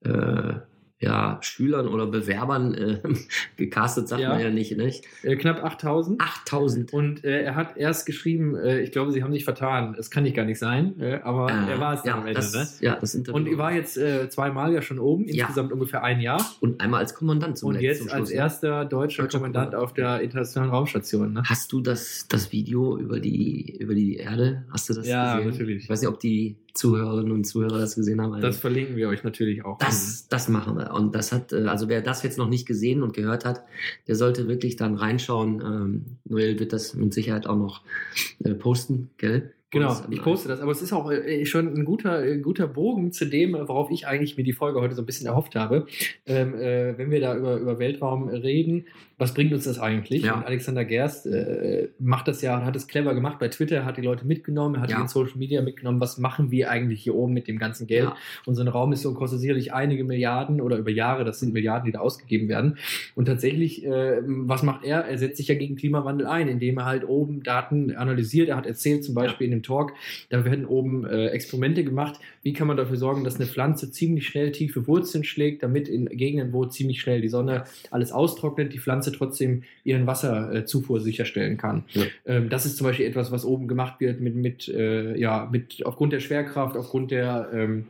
äh, 0.04 0.08
äh, 0.08 0.54
ja, 0.98 1.38
Schülern 1.42 1.88
oder 1.88 2.06
Bewerbern 2.06 2.72
äh, 2.72 3.00
gecastet, 3.58 4.08
sagt 4.08 4.22
Ja. 4.22 4.30
man 4.30 4.40
ja 4.40 4.48
nicht, 4.48 4.78
nicht? 4.78 5.04
Äh, 5.22 5.36
knapp 5.36 5.62
8000. 5.62 6.18
8000. 6.22 6.94
Und 6.94 7.22
äh, 7.22 7.42
er 7.42 7.54
hat 7.54 7.76
erst 7.76 8.06
geschrieben, 8.06 8.56
äh, 8.56 8.80
ich 8.80 8.92
glaube, 8.92 9.12
sie 9.12 9.22
haben 9.22 9.30
sich 9.34 9.44
vertan. 9.44 9.94
Es 9.98 10.10
kann 10.10 10.22
nicht 10.22 10.34
gar 10.34 10.46
nicht 10.46 10.58
sein, 10.58 10.94
aber 11.22 11.50
er 11.50 11.78
war 11.80 11.92
es 11.92 12.00
dann 12.02 12.08
ja, 12.08 12.14
am 12.14 12.26
Ende. 12.26 12.32
das, 12.40 12.54
ne? 12.80 12.86
ja, 12.86 12.96
das 12.98 13.14
Interview. 13.14 13.36
Und 13.38 13.46
er 13.46 13.58
war 13.58 13.74
jetzt 13.74 14.00
zweimal 14.30 14.72
ja 14.72 14.80
schon 14.80 14.98
oben, 14.98 15.26
Ja. 15.28 15.44
insgesamt 15.44 15.70
ungefähr 15.70 16.02
ein 16.02 16.20
Jahr. 16.22 16.42
und 16.60 16.80
einmal 16.80 17.00
als 17.00 17.14
Kommandant 17.14 17.58
zum 17.58 17.68
Und 17.74 17.80
jetzt 17.82 17.98
zum 17.98 18.08
als 18.08 18.16
Schluss, 18.16 18.30
ne? 18.30 18.36
erster 18.36 18.84
deutscher 18.86 19.24
Deutscher 19.24 19.38
Kommandant 19.38 19.72
Kommandant. 19.72 19.84
auf 19.84 19.92
der 19.92 20.22
internationalen 20.22 20.72
Raumstation. 20.72 21.34
Ne? 21.34 21.42
Hast 21.44 21.72
du 21.74 21.82
das, 21.82 22.26
das 22.30 22.52
Video 22.52 22.96
über 22.96 23.20
die, 23.20 23.76
über 23.78 23.94
die 23.94 24.16
Erde? 24.16 24.64
Hast 24.72 24.88
du 24.88 24.94
das 24.94 25.06
Ja, 25.06 25.36
gesehen? 25.36 25.50
natürlich. 25.50 25.84
Ich 25.84 25.90
weiß 25.90 26.00
nicht, 26.00 26.08
ob 26.08 26.18
die 26.20 26.56
Zuhörerinnen 26.76 27.32
und 27.32 27.44
Zuhörer 27.44 27.78
das 27.78 27.94
gesehen 27.94 28.20
haben. 28.20 28.40
Das 28.40 28.58
verlinken 28.58 28.96
wir 28.96 29.08
euch 29.08 29.24
natürlich 29.24 29.64
auch. 29.64 29.78
Das, 29.78 30.28
das 30.28 30.48
machen 30.48 30.76
wir. 30.76 30.92
Und 30.92 31.14
das 31.14 31.32
hat, 31.32 31.52
äh, 31.52 31.64
also 31.66 31.88
wer 31.88 32.02
das 32.02 32.22
jetzt 32.22 32.38
noch 32.38 32.48
nicht 32.48 32.66
gesehen 32.66 33.02
und 33.02 33.14
gehört 33.14 33.44
hat, 33.44 33.62
der 34.06 34.14
sollte 34.14 34.46
wirklich 34.48 34.76
dann 34.76 34.96
reinschauen. 34.96 35.60
Ähm, 35.60 36.04
Noel 36.24 36.58
wird 36.58 36.72
das 36.72 36.94
mit 36.94 37.14
Sicherheit 37.14 37.46
auch 37.46 37.56
noch 37.56 37.82
äh, 38.44 38.54
posten, 38.54 39.10
gell? 39.16 39.52
Genau, 39.70 39.96
ich 40.10 40.22
poste 40.22 40.48
das, 40.48 40.60
aber 40.60 40.70
es 40.70 40.80
ist 40.80 40.92
auch 40.92 41.10
äh, 41.10 41.44
schon 41.44 41.74
ein 41.74 41.84
guter, 41.84 42.24
äh, 42.24 42.38
guter 42.38 42.68
Bogen 42.68 43.10
zu 43.10 43.24
dem, 43.26 43.52
worauf 43.54 43.90
ich 43.90 44.06
eigentlich 44.06 44.36
mir 44.36 44.44
die 44.44 44.52
Folge 44.52 44.80
heute 44.80 44.94
so 44.94 45.02
ein 45.02 45.06
bisschen 45.06 45.26
erhofft 45.26 45.56
habe. 45.56 45.86
Ähm, 46.24 46.54
äh, 46.54 46.96
wenn 46.96 47.10
wir 47.10 47.20
da 47.20 47.36
über, 47.36 47.56
über 47.56 47.78
Weltraum 47.80 48.28
reden, 48.28 48.86
was 49.18 49.34
bringt 49.34 49.52
uns 49.52 49.64
das 49.64 49.80
eigentlich? 49.80 50.22
Ja. 50.22 50.36
Und 50.36 50.46
Alexander 50.46 50.84
Gerst 50.84 51.26
äh, 51.26 51.88
macht 51.98 52.28
das 52.28 52.42
ja, 52.42 52.64
hat 52.64 52.76
es 52.76 52.86
clever 52.86 53.12
gemacht 53.14 53.38
bei 53.40 53.48
Twitter, 53.48 53.84
hat 53.84 53.96
die 53.96 54.02
Leute 54.02 54.24
mitgenommen, 54.24 54.80
hat 54.80 54.90
Ja. 54.90 54.96
die 54.98 55.02
in 55.02 55.08
Social 55.08 55.36
Media 55.36 55.62
mitgenommen, 55.62 56.00
was 56.00 56.16
machen 56.18 56.52
wir 56.52 56.70
eigentlich 56.70 57.02
hier 57.02 57.16
oben 57.16 57.32
mit 57.32 57.48
dem 57.48 57.58
ganzen 57.58 57.88
Geld? 57.88 58.04
Ja. 58.04 58.16
Und 58.44 58.54
so 58.54 58.60
eine 58.60 58.70
Raummission 58.70 59.14
kostet 59.14 59.40
sicherlich 59.40 59.72
einige 59.72 60.04
Milliarden 60.04 60.60
oder 60.60 60.76
über 60.76 60.90
Jahre, 60.90 61.24
das 61.24 61.40
sind 61.40 61.52
Milliarden, 61.52 61.86
die 61.86 61.92
da 61.92 61.98
ausgegeben 61.98 62.48
werden. 62.48 62.78
Und 63.16 63.24
tatsächlich, 63.24 63.84
äh, 63.84 64.20
was 64.26 64.62
macht 64.62 64.84
er? 64.84 65.06
Er 65.06 65.18
setzt 65.18 65.38
sich 65.38 65.48
ja 65.48 65.56
gegen 65.56 65.74
Klimawandel 65.74 66.26
ein, 66.28 66.46
indem 66.46 66.78
er 66.78 66.84
halt 66.84 67.08
oben 67.08 67.42
Daten 67.42 67.96
analysiert. 67.96 68.48
Er 68.48 68.56
hat 68.56 68.66
erzählt, 68.66 69.02
zum 69.04 69.14
Beispiel 69.14 69.46
in 69.46 69.55
dem 69.56 69.62
Talk, 69.62 69.92
da 70.30 70.44
werden 70.44 70.66
oben 70.66 71.04
äh, 71.04 71.28
Experimente 71.28 71.84
gemacht. 71.84 72.20
Wie 72.42 72.52
kann 72.52 72.66
man 72.66 72.76
dafür 72.76 72.96
sorgen, 72.96 73.24
dass 73.24 73.36
eine 73.36 73.46
Pflanze 73.46 73.90
ziemlich 73.90 74.26
schnell 74.26 74.52
tiefe 74.52 74.86
Wurzeln 74.86 75.24
schlägt, 75.24 75.62
damit 75.62 75.88
in 75.88 76.06
Gegenden, 76.06 76.52
wo 76.52 76.66
ziemlich 76.66 77.00
schnell 77.00 77.20
die 77.20 77.28
Sonne 77.28 77.64
alles 77.90 78.12
austrocknet, 78.12 78.72
die 78.72 78.78
Pflanze 78.78 79.12
trotzdem 79.12 79.64
ihren 79.84 80.06
Wasserzufuhr 80.06 81.00
sicherstellen 81.00 81.56
kann. 81.56 81.84
Ja. 81.92 82.04
Ähm, 82.26 82.48
das 82.48 82.66
ist 82.66 82.76
zum 82.76 82.86
Beispiel 82.86 83.06
etwas, 83.06 83.32
was 83.32 83.44
oben 83.44 83.68
gemacht 83.68 84.00
wird 84.00 84.20
mit, 84.20 84.34
mit, 84.34 84.68
äh, 84.68 85.16
ja, 85.18 85.48
mit 85.50 85.84
aufgrund 85.84 86.12
der 86.12 86.20
Schwerkraft, 86.20 86.76
aufgrund 86.76 87.10
der, 87.10 87.50
ähm, 87.52 87.86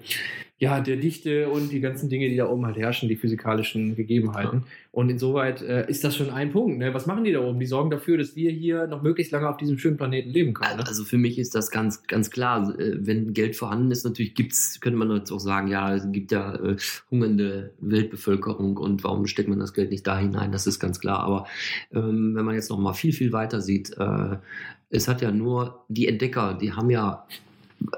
ja, 0.59 0.81
der 0.81 0.97
Dichte 0.97 1.51
und 1.51 1.71
die 1.71 1.81
ganzen 1.81 2.09
Dinge, 2.09 2.31
die 2.31 2.37
da 2.37 2.49
oben 2.49 2.65
halt 2.65 2.79
herrschen, 2.79 3.11
die 3.11 3.17
physikalischen 3.17 3.95
Gegebenheiten. 3.95 4.65
Und 4.91 5.11
insoweit 5.11 5.61
äh, 5.61 5.87
ist 5.91 6.03
das 6.03 6.17
schon 6.17 6.31
ein 6.31 6.51
Punkt. 6.51 6.79
Ne? 6.79 6.95
Was 6.95 7.05
machen 7.05 7.25
die 7.25 7.33
da 7.33 7.41
oben? 7.41 7.61
Die 7.61 7.67
sorgen 7.67 7.91
dafür, 7.91 8.17
dass 8.17 8.37
wir 8.37 8.51
hier 8.51 8.87
noch 8.87 9.03
möglichst 9.03 9.33
lange 9.33 9.51
auf 9.51 9.59
diesem 9.59 9.77
schönen 9.77 9.99
Planeten 9.99 10.31
leben 10.31 10.55
können. 10.55 10.79
Ne? 10.79 10.87
Also 10.87 11.05
für 11.05 11.19
mich 11.19 11.39
ist 11.39 11.55
das 11.55 11.71
ganz, 11.71 12.05
ganz 12.05 12.31
klar. 12.31 12.75
Äh, 12.79 12.97
Wenn 13.01 13.35
Geld 13.35 13.55
vorhanden 13.55 13.91
ist, 13.91 14.05
natürlich 14.05 14.35
gibt's, 14.35 14.81
könnte 14.81 14.99
man 14.99 15.15
jetzt 15.15 15.31
auch 15.31 15.41
sagen, 15.41 15.69
ja, 15.69 15.95
es 15.95 16.11
gibt 16.11 16.33
ja 16.33 16.55
äh, 16.55 16.77
hungernde 17.11 17.75
Weltbevölkerung 17.81 18.79
und 18.79 19.05
warum 19.05 19.27
steckt 19.27 19.51
man 19.51 19.59
das 19.59 19.75
Geld 19.75 19.91
nicht 19.91 20.07
da 20.07 20.19
hinein? 20.19 20.53
Das 20.53 20.67
ist 20.67 20.81
ganz 20.81 21.01
klar. 21.01 21.21
Aber 21.21 21.47
ähm, 21.93 22.35
wenn 22.35 22.47
man 22.47 22.55
jetzt 22.55 22.71
noch 22.71 22.79
mal 22.79 22.95
viel, 22.95 23.13
viel 23.13 23.33
weiter 23.33 23.61
sieht, 23.61 23.95
äh, 23.99 24.37
es 24.89 25.07
hat 25.07 25.21
ja 25.21 25.31
nur 25.31 25.85
die 25.89 26.09
Entdecker, 26.09 26.55
die 26.55 26.73
haben 26.73 26.89
ja, 26.89 27.27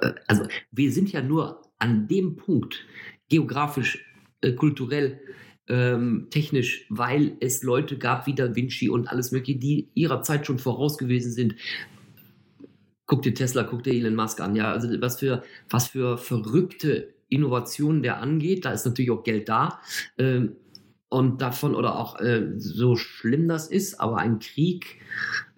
äh, 0.01 0.11
also 0.27 0.43
wir 0.73 0.91
sind 0.91 1.13
ja 1.13 1.23
nur 1.23 1.63
an 1.79 2.09
dem 2.09 2.37
Punkt 2.37 2.87
geografisch, 3.29 4.05
äh, 4.41 4.53
kulturell, 4.53 5.21
ähm, 5.69 6.29
technisch, 6.31 6.87
weil 6.89 7.37
es 7.41 7.63
Leute 7.63 7.99
gab 7.99 8.27
wie 8.27 8.35
Da 8.35 8.55
Vinci 8.55 8.89
und 8.89 9.09
alles 9.09 9.33
mögliche, 9.33 9.59
die 9.59 9.89
ihrer 9.95 10.23
Zeit 10.23 10.47
schon 10.47 10.59
voraus 10.59 10.97
gewesen 10.97 11.33
sind. 11.33 11.57
Guck 13.07 13.23
dir 13.23 13.35
Tesla, 13.35 13.65
guck 13.65 13.83
dir 13.83 13.93
Elon 13.93 14.15
Musk 14.15 14.41
an, 14.41 14.55
ja, 14.55 14.73
also 14.73 14.89
was 15.01 15.19
für, 15.19 15.43
was 15.69 15.89
für 15.89 16.19
verrückte 16.19 17.15
Innovationen 17.29 18.03
der 18.03 18.21
angeht, 18.21 18.65
da 18.65 18.73
ist 18.73 18.87
natürlich 18.87 19.11
auch 19.11 19.23
Geld 19.23 19.49
da. 19.49 19.81
Ähm, 20.17 20.57
und 21.11 21.41
davon, 21.41 21.75
oder 21.75 21.99
auch 21.99 22.21
äh, 22.21 22.53
so 22.57 22.97
schlimm 22.97 23.49
das 23.49 23.69
ist, 23.69 24.01
aber 24.01 24.19
ein 24.19 24.41
Krieg 24.41 25.01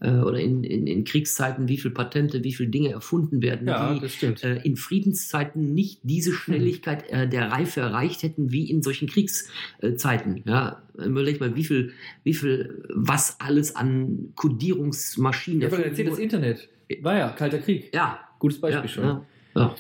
äh, 0.01 0.11
oder 0.11 0.39
in, 0.39 0.63
in, 0.63 0.87
in 0.87 1.05
Kriegszeiten, 1.05 1.69
wie 1.69 1.77
viele 1.77 1.93
Patente, 1.93 2.45
wie 2.45 2.53
viele 2.53 2.69
Dinge 2.69 2.91
erfunden 2.91 3.43
werden, 3.43 3.67
ja, 3.67 3.93
die 3.95 4.27
äh, 4.27 4.61
in 4.63 4.77
Friedenszeiten 4.77 5.75
nicht 5.75 6.01
diese 6.05 6.33
Schnelligkeit 6.33 7.11
äh, 7.11 7.29
der 7.29 7.51
Reife 7.51 7.81
erreicht 7.81 8.23
hätten 8.23 8.53
wie 8.53 8.71
in 8.71 8.83
solchen 8.83 9.09
Kriegszeiten. 9.09 10.43
Ja, 10.45 10.83
überleg 10.97 11.41
mal, 11.41 11.57
wie 11.57 11.65
viel, 11.65 11.93
wie 12.23 12.35
viel, 12.35 12.85
was 12.95 13.41
alles 13.41 13.75
an 13.75 14.33
Kodierungsmaschinen 14.37 15.63
Ja, 15.63 15.69
aber 15.69 15.85
erzählt 15.85 16.13
das. 16.13 16.19
Internet. 16.19 16.69
War 17.03 17.17
ja, 17.17 17.29
Kalter 17.31 17.59
Krieg. 17.59 17.93
Ja, 17.95 18.21
Gutes 18.41 18.59
Beispiel 18.59 18.83
ja, 18.83 18.89
schon. 18.89 19.05
Ja, 19.05 19.27
ja. 19.55 19.77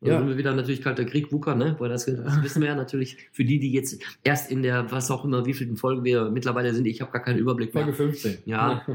Da 0.00 0.10
Ja. 0.10 0.18
sind 0.18 0.28
wir 0.28 0.38
wieder 0.38 0.54
natürlich 0.54 0.80
kalter 0.80 1.04
Krieg, 1.04 1.32
WUKA, 1.32 1.56
ne? 1.56 1.74
Weil 1.80 1.88
das, 1.88 2.06
das 2.06 2.42
wissen 2.42 2.60
wir 2.62 2.68
ja 2.68 2.76
natürlich 2.76 3.16
für 3.32 3.44
die, 3.44 3.58
die 3.58 3.72
jetzt 3.72 4.00
erst 4.22 4.48
in 4.50 4.62
der, 4.62 4.92
was 4.92 5.10
auch 5.10 5.24
immer, 5.24 5.44
wie 5.44 5.54
vielen 5.54 5.76
Folgen 5.76 6.04
wir 6.04 6.30
mittlerweile 6.30 6.72
sind, 6.72 6.86
ich 6.86 7.00
habe 7.00 7.10
gar 7.10 7.22
keinen 7.22 7.38
Überblick 7.38 7.74
mehr. 7.74 7.82
Folge 7.82 7.96
15. 7.96 8.38
Ja, 8.44 8.86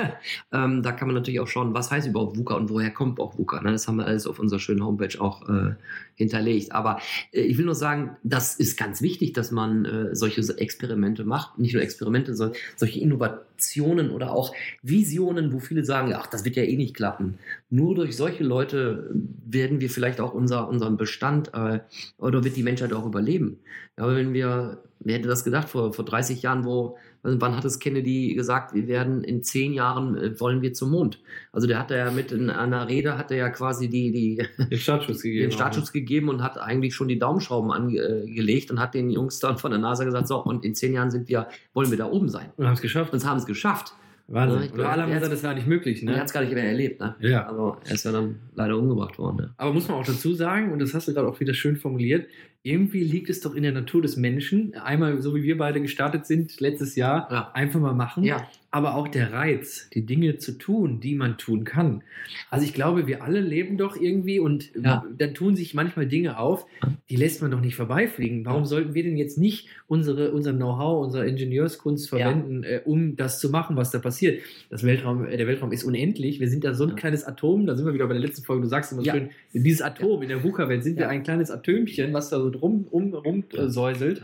ähm, 0.52 0.82
da 0.84 0.92
kann 0.92 1.08
man 1.08 1.16
natürlich 1.16 1.40
auch 1.40 1.48
schauen, 1.48 1.74
was 1.74 1.90
heißt 1.90 2.06
überhaupt 2.06 2.36
VUCA 2.36 2.54
und 2.54 2.70
woher 2.70 2.90
kommt 2.90 3.18
auch 3.18 3.36
VUCA. 3.36 3.60
Ne? 3.62 3.72
Das 3.72 3.88
haben 3.88 3.96
wir 3.96 4.06
alles 4.06 4.26
auf 4.26 4.38
unserer 4.38 4.60
schönen 4.60 4.84
Homepage 4.84 5.20
auch 5.20 5.48
äh, 5.48 5.74
hinterlegt. 6.14 6.72
Aber 6.72 7.00
äh, 7.32 7.40
ich 7.40 7.58
will 7.58 7.64
nur 7.64 7.74
sagen, 7.74 8.16
das 8.22 8.54
ist 8.54 8.76
ganz 8.78 9.02
wichtig, 9.02 9.32
dass 9.32 9.50
man 9.50 9.84
äh, 9.84 10.14
solche 10.14 10.42
Experimente 10.58 11.24
macht. 11.24 11.58
Nicht 11.58 11.74
nur 11.74 11.82
Experimente, 11.82 12.34
sondern 12.36 12.56
solche 12.76 13.00
Innovationen 13.00 14.10
oder 14.10 14.32
auch 14.32 14.54
Visionen, 14.82 15.52
wo 15.52 15.58
viele 15.58 15.84
sagen, 15.84 16.12
ach, 16.14 16.26
das 16.28 16.44
wird 16.44 16.54
ja 16.56 16.62
eh 16.62 16.76
nicht 16.76 16.94
klappen. 16.94 17.38
Nur 17.74 17.94
durch 17.94 18.18
solche 18.18 18.44
Leute 18.44 19.10
werden 19.46 19.80
wir 19.80 19.88
vielleicht 19.88 20.20
auch 20.20 20.34
unser, 20.34 20.68
unseren 20.68 20.98
Bestand 20.98 21.54
äh, 21.54 21.80
oder 22.18 22.44
wird 22.44 22.54
die 22.54 22.62
Menschheit 22.62 22.92
auch 22.92 23.06
überleben. 23.06 23.60
Ja, 23.96 24.04
aber 24.04 24.14
wenn 24.14 24.34
wir, 24.34 24.82
wer 25.00 25.16
hätte 25.16 25.28
das 25.28 25.42
gedacht 25.42 25.70
vor, 25.70 25.94
vor 25.94 26.04
30 26.04 26.42
Jahren, 26.42 26.66
wo 26.66 26.98
also 27.22 27.40
wann 27.40 27.56
hat 27.56 27.64
es 27.64 27.78
Kennedy 27.78 28.34
gesagt, 28.34 28.74
wir 28.74 28.88
werden 28.88 29.24
in 29.24 29.42
zehn 29.42 29.72
Jahren 29.72 30.18
äh, 30.18 30.38
wollen 30.38 30.60
wir 30.60 30.74
zum 30.74 30.90
Mond? 30.90 31.22
Also 31.50 31.66
der 31.66 31.78
hat 31.78 31.90
ja 31.90 32.10
mit 32.10 32.30
in 32.30 32.50
einer 32.50 32.88
Rede 32.88 33.16
hat 33.16 33.30
er 33.30 33.38
ja 33.38 33.48
quasi 33.48 33.88
die, 33.88 34.12
die 34.12 34.46
Den 34.68 34.78
Startschuss 34.78 35.22
gegeben. 35.22 35.48
den 35.48 35.52
Startschuss 35.52 35.92
gegeben 35.92 36.28
und 36.28 36.42
hat 36.42 36.58
eigentlich 36.58 36.94
schon 36.94 37.08
die 37.08 37.18
Daumenschrauben 37.18 37.70
angelegt 37.70 38.70
und 38.70 38.80
hat 38.80 38.92
den 38.92 39.08
Jungs 39.08 39.38
dann 39.38 39.56
von 39.56 39.70
der 39.70 39.80
NASA 39.80 40.04
gesagt, 40.04 40.28
so 40.28 40.44
und 40.44 40.62
in 40.62 40.74
zehn 40.74 40.92
Jahren 40.92 41.10
sind 41.10 41.26
wir, 41.28 41.48
wollen 41.72 41.90
wir 41.90 41.96
da 41.96 42.10
oben 42.10 42.28
sein. 42.28 42.50
Und 42.58 42.66
haben 42.66 42.74
es 42.74 42.82
geschafft. 42.82 43.14
Und 43.14 43.24
haben 43.24 43.38
es 43.38 43.46
geschafft. 43.46 43.94
Wahnsinn. 44.28 44.62
Ja, 44.68 44.74
Oder 44.74 44.88
alle 44.90 45.02
haben 45.02 45.10
er 45.10 45.16
gesagt, 45.16 45.32
das 45.34 45.42
war 45.42 45.54
nicht 45.54 45.66
möglich. 45.66 46.02
Er 46.02 46.10
Ne? 46.12 46.16
hat 46.18 46.26
es 46.26 46.32
gar 46.32 46.42
nicht 46.42 46.54
mehr 46.54 46.64
erlebt. 46.64 47.00
Ne? 47.00 47.14
Ja. 47.20 47.46
Also 47.46 47.76
er 47.84 47.92
ist 47.94 48.04
ja 48.04 48.12
dann 48.12 48.36
leider 48.54 48.76
umgebracht 48.78 49.18
worden. 49.18 49.36
Ne? 49.36 49.54
Aber 49.56 49.72
muss 49.72 49.88
man 49.88 49.98
auch 49.98 50.06
dazu 50.06 50.32
sagen, 50.34 50.72
und 50.72 50.78
das 50.78 50.94
hast 50.94 51.08
du 51.08 51.14
gerade 51.14 51.28
auch 51.28 51.38
wieder 51.40 51.54
schön 51.54 51.76
formuliert, 51.76 52.26
irgendwie 52.62 53.02
liegt 53.02 53.28
es 53.28 53.40
doch 53.40 53.54
in 53.54 53.62
der 53.64 53.72
Natur 53.72 54.00
des 54.02 54.16
Menschen, 54.16 54.74
einmal 54.74 55.20
so 55.20 55.34
wie 55.34 55.42
wir 55.42 55.58
beide 55.58 55.80
gestartet 55.82 56.26
sind 56.26 56.58
letztes 56.60 56.94
Jahr, 56.96 57.28
Ja. 57.30 57.50
einfach 57.54 57.80
mal 57.80 57.92
machen, 57.94 58.22
Ja, 58.24 58.46
aber 58.74 58.94
auch 58.96 59.06
der 59.06 59.32
Reiz, 59.32 59.90
die 59.92 60.06
Dinge 60.06 60.38
zu 60.38 60.52
tun, 60.58 60.98
die 60.98 61.14
man 61.14 61.36
tun 61.36 61.64
kann. 61.64 62.02
Also 62.50 62.64
ich 62.64 62.72
glaube, 62.72 63.06
wir 63.06 63.22
alle 63.22 63.40
leben 63.40 63.76
doch 63.76 63.96
irgendwie 64.00 64.40
und 64.40 64.70
Ja. 64.74 65.04
dann 65.18 65.34
tun 65.34 65.56
sich 65.56 65.74
manchmal 65.74 66.06
Dinge 66.06 66.38
auf, 66.38 66.66
die 67.10 67.16
lässt 67.16 67.42
man 67.42 67.50
doch 67.50 67.60
nicht 67.60 67.76
vorbeifliegen. 67.76 68.46
Warum 68.46 68.64
sollten 68.64 68.94
wir 68.94 69.02
denn 69.02 69.18
jetzt 69.18 69.36
nicht 69.36 69.68
unsere, 69.88 70.32
unser 70.32 70.54
Know-how, 70.54 71.04
unsere 71.04 71.26
Ingenieurskunst 71.28 72.10
Ja. 72.10 72.18
verwenden, 72.18 72.64
äh, 72.64 72.80
um 72.84 73.14
das 73.14 73.38
zu 73.40 73.50
machen, 73.50 73.76
was 73.76 73.90
da 73.90 73.98
passiert? 73.98 74.40
Das 74.70 74.82
Weltraum, 74.84 75.26
äh, 75.26 75.36
der 75.36 75.46
Weltraum 75.46 75.70
ist 75.70 75.84
unendlich. 75.84 76.40
Wir 76.40 76.48
sind 76.48 76.64
da 76.64 76.72
so 76.72 76.84
ein 76.84 76.90
Ja. 76.90 76.96
kleines 76.96 77.24
Atom, 77.24 77.66
da 77.66 77.76
sind 77.76 77.84
wir 77.84 77.92
wieder 77.92 78.06
bei 78.06 78.14
der 78.14 78.22
letzten 78.22 78.42
Folge, 78.42 78.62
du 78.62 78.68
sagst 78.68 78.90
immer 78.92 79.02
Ja. 79.02 79.12
schön, 79.12 79.28
dieses 79.52 79.82
Atom 79.82 80.22
in 80.22 80.30
der 80.30 80.42
VUCA-Welt 80.42 80.82
sind 80.82 80.96
wir 80.96 81.02
Ja. 81.04 81.08
ein 81.10 81.22
kleines 81.22 81.50
Atömchen, 81.50 82.14
was 82.14 82.30
da 82.30 82.38
so 82.40 82.48
drum 82.48 82.86
um, 82.90 83.12
rum 83.12 83.44
äh, 83.54 83.68
säuselt. 83.68 84.22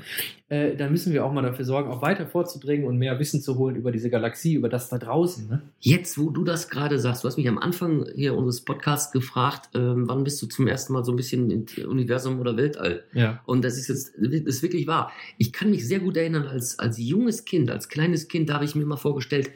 Äh, 0.48 0.76
da 0.76 0.88
müssen 0.88 1.12
wir 1.12 1.26
auch 1.26 1.32
mal 1.34 1.42
dafür 1.42 1.66
sorgen, 1.66 1.90
auch 1.90 2.00
weiter 2.00 2.26
vorzudringen 2.26 2.86
und 2.86 2.96
mehr 2.96 3.18
Wissen 3.18 3.42
zu 3.42 3.58
holen 3.58 3.76
über 3.76 3.92
diese 3.92 4.08
Galaxie, 4.08 4.37
über 4.46 4.68
das 4.68 4.88
da 4.88 4.98
draußen. 4.98 5.48
Ne? 5.48 5.62
Jetzt, 5.80 6.18
wo 6.18 6.30
du 6.30 6.44
das 6.44 6.68
gerade 6.68 6.98
sagst, 6.98 7.24
du 7.24 7.28
hast 7.28 7.36
mich 7.36 7.48
am 7.48 7.58
Anfang 7.58 8.06
hier 8.14 8.34
unseres 8.34 8.60
Podcasts 8.64 9.12
gefragt, 9.12 9.70
ähm, 9.74 10.08
wann 10.08 10.24
bist 10.24 10.40
du 10.42 10.46
zum 10.46 10.66
ersten 10.66 10.92
Mal 10.92 11.04
so 11.04 11.12
ein 11.12 11.16
bisschen 11.16 11.50
im 11.50 11.66
Universum 11.88 12.40
oder 12.40 12.56
Weltall? 12.56 13.04
Ja. 13.12 13.40
Und 13.46 13.64
das 13.64 13.76
ist 13.76 13.88
jetzt 13.88 14.12
das 14.16 14.56
ist 14.56 14.62
wirklich 14.62 14.86
wahr. 14.86 15.12
Ich 15.38 15.52
kann 15.52 15.70
mich 15.70 15.86
sehr 15.86 16.00
gut 16.00 16.16
erinnern, 16.16 16.46
als, 16.46 16.78
als 16.78 16.98
junges 16.98 17.44
Kind, 17.44 17.70
als 17.70 17.88
kleines 17.88 18.28
Kind, 18.28 18.48
da 18.48 18.54
habe 18.54 18.64
ich 18.64 18.74
mir 18.74 18.86
mal 18.86 18.96
vorgestellt, 18.96 19.50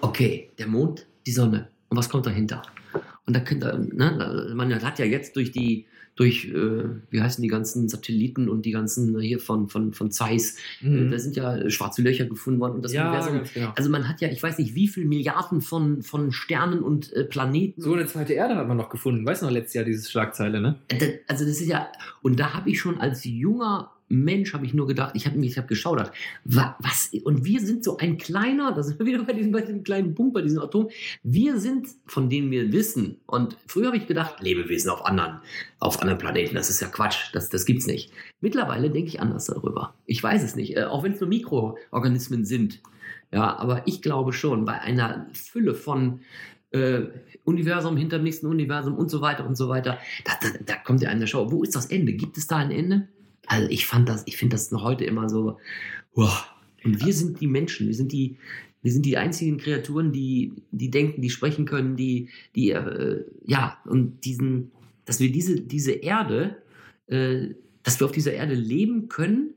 okay, 0.00 0.50
der 0.58 0.66
Mond, 0.66 1.06
die 1.26 1.32
Sonne, 1.32 1.68
und 1.88 1.96
was 1.96 2.08
kommt 2.08 2.26
dahinter? 2.26 2.62
Und 3.26 3.36
da 3.36 3.40
könnte, 3.40 3.86
ne, 3.92 4.52
man 4.54 4.72
hat 4.82 4.98
ja 4.98 5.04
jetzt 5.04 5.36
durch 5.36 5.52
die, 5.52 5.86
durch, 6.16 6.46
äh, 6.46 6.84
wie 7.10 7.22
heißen 7.22 7.40
die 7.40 7.48
ganzen 7.48 7.88
Satelliten 7.88 8.48
und 8.50 8.66
die 8.66 8.72
ganzen 8.72 9.18
hier 9.20 9.38
von, 9.38 9.68
von, 9.68 9.92
von 9.94 10.10
Zeiss, 10.10 10.56
Mhm. 10.82 11.10
da 11.10 11.18
sind 11.18 11.36
ja 11.36 11.70
schwarze 11.70 12.02
Löcher 12.02 12.26
gefunden 12.26 12.60
worden 12.60 12.74
und 12.74 12.82
das 12.84 12.92
ja, 12.92 13.08
Universum 13.08 13.40
genau. 13.54 13.72
also 13.76 13.88
man 13.88 14.08
hat 14.08 14.20
ja, 14.20 14.28
ich 14.28 14.42
weiß 14.42 14.58
nicht, 14.58 14.74
wie 14.74 14.88
viele 14.88 15.06
Milliarden 15.06 15.60
von, 15.62 16.02
von 16.02 16.32
Sternen 16.32 16.80
und 16.82 17.12
äh, 17.14 17.24
Planeten. 17.24 17.80
So 17.80 17.94
eine 17.94 18.06
zweite 18.06 18.34
Erde 18.34 18.56
hat 18.56 18.68
man 18.68 18.76
noch 18.76 18.90
gefunden. 18.90 19.24
Weißt 19.24 19.40
du 19.42 19.46
noch, 19.46 19.52
letztes 19.52 19.74
Jahr 19.74 19.84
dieses 19.84 20.10
Schlagzeile, 20.10 20.60
ne? 20.60 20.78
Da- 20.88 21.06
Also 21.28 21.44
das 21.46 21.60
ist 21.60 21.68
ja, 21.68 21.88
und 22.20 22.38
da 22.40 22.52
habe 22.52 22.68
ich 22.70 22.78
schon 22.80 22.98
als 22.98 23.24
junger 23.24 23.92
Mensch, 24.12 24.52
habe 24.52 24.66
ich 24.66 24.74
nur 24.74 24.86
gedacht, 24.86 25.12
ich 25.14 25.26
habe 25.26 25.44
ich 25.44 25.56
habe 25.56 25.66
geschaudert. 25.66 26.12
Wa- 26.44 26.76
Was, 26.80 27.10
und 27.24 27.44
wir 27.44 27.60
sind 27.60 27.82
so 27.82 27.96
ein 27.96 28.18
kleiner, 28.18 28.72
da 28.72 28.82
sind 28.82 28.98
wir 28.98 29.06
wieder 29.06 29.22
bei 29.24 29.32
diesem, 29.32 29.52
bei 29.52 29.62
diesem 29.62 29.82
kleinen 29.82 30.14
Punkt, 30.14 30.34
bei 30.34 30.42
diesem 30.42 30.60
Atom. 30.60 30.88
Wir 31.22 31.58
sind, 31.58 31.88
von 32.06 32.28
denen 32.28 32.50
wir 32.50 32.72
wissen, 32.72 33.16
und 33.26 33.56
früher 33.66 33.86
habe 33.86 33.96
ich 33.96 34.06
gedacht, 34.06 34.40
Lebewesen 34.40 34.90
auf 34.90 35.04
anderen, 35.06 35.40
auf 35.78 36.00
anderen 36.00 36.18
Planeten, 36.18 36.54
das 36.54 36.68
ist 36.70 36.80
ja 36.80 36.88
Quatsch, 36.88 37.30
das, 37.32 37.48
das 37.48 37.64
gibt's 37.64 37.86
nicht. 37.86 38.12
Mittlerweile 38.40 38.90
denke 38.90 39.08
ich 39.08 39.20
anders 39.20 39.46
darüber. 39.46 39.94
Ich 40.06 40.22
weiß 40.22 40.42
es 40.42 40.56
nicht, 40.56 40.76
äh, 40.76 40.84
auch 40.84 41.02
wenn 41.02 41.12
es 41.12 41.20
nur 41.20 41.28
Mikroorganismen 41.28 42.44
sind. 42.44 42.80
Ja, 43.32 43.56
aber 43.56 43.82
ich 43.86 44.02
glaube 44.02 44.32
schon, 44.34 44.66
bei 44.66 44.78
einer 44.80 45.26
Fülle 45.32 45.74
von 45.74 46.20
äh, 46.70 47.02
Universum 47.44 47.96
hinter 47.96 48.18
dem 48.18 48.24
nächsten 48.24 48.46
Universum 48.46 48.94
und 48.94 49.10
so 49.10 49.20
weiter 49.22 49.46
und 49.46 49.56
so 49.56 49.68
weiter, 49.70 49.98
da, 50.24 50.32
da, 50.42 50.48
da 50.66 50.74
kommt 50.76 51.00
ja 51.02 51.08
eine 51.08 51.26
Show. 51.26 51.50
Wo 51.50 51.62
ist 51.62 51.74
das 51.74 51.86
Ende? 51.86 52.12
Gibt 52.12 52.36
es 52.36 52.46
da 52.46 52.56
ein 52.58 52.70
Ende? 52.70 53.08
Also 53.52 53.68
ich 53.68 53.86
fand 53.86 54.08
das, 54.08 54.22
ich 54.24 54.38
finde 54.38 54.54
das 54.54 54.70
noch 54.70 54.82
heute 54.82 55.04
immer 55.04 55.28
so. 55.28 55.58
Wow. 56.14 56.48
Und 56.84 57.04
wir 57.04 57.12
sind 57.12 57.38
die 57.40 57.46
Menschen, 57.46 57.86
wir 57.86 57.94
sind 57.94 58.10
die, 58.10 58.38
wir 58.80 58.90
sind 58.90 59.04
die 59.04 59.18
einzigen 59.18 59.58
Kreaturen, 59.58 60.10
die, 60.10 60.52
die 60.70 60.90
denken, 60.90 61.20
die 61.20 61.28
sprechen 61.28 61.66
können, 61.66 61.94
die, 61.94 62.30
die, 62.56 62.70
äh, 62.70 63.24
ja, 63.44 63.76
und 63.84 64.24
diesen, 64.24 64.72
dass 65.04 65.20
wir 65.20 65.30
diese, 65.30 65.60
diese 65.60 65.92
Erde, 65.92 66.56
äh, 67.08 67.48
dass 67.82 68.00
wir 68.00 68.06
auf 68.06 68.12
dieser 68.12 68.32
Erde 68.32 68.54
leben 68.54 69.08
können. 69.08 69.52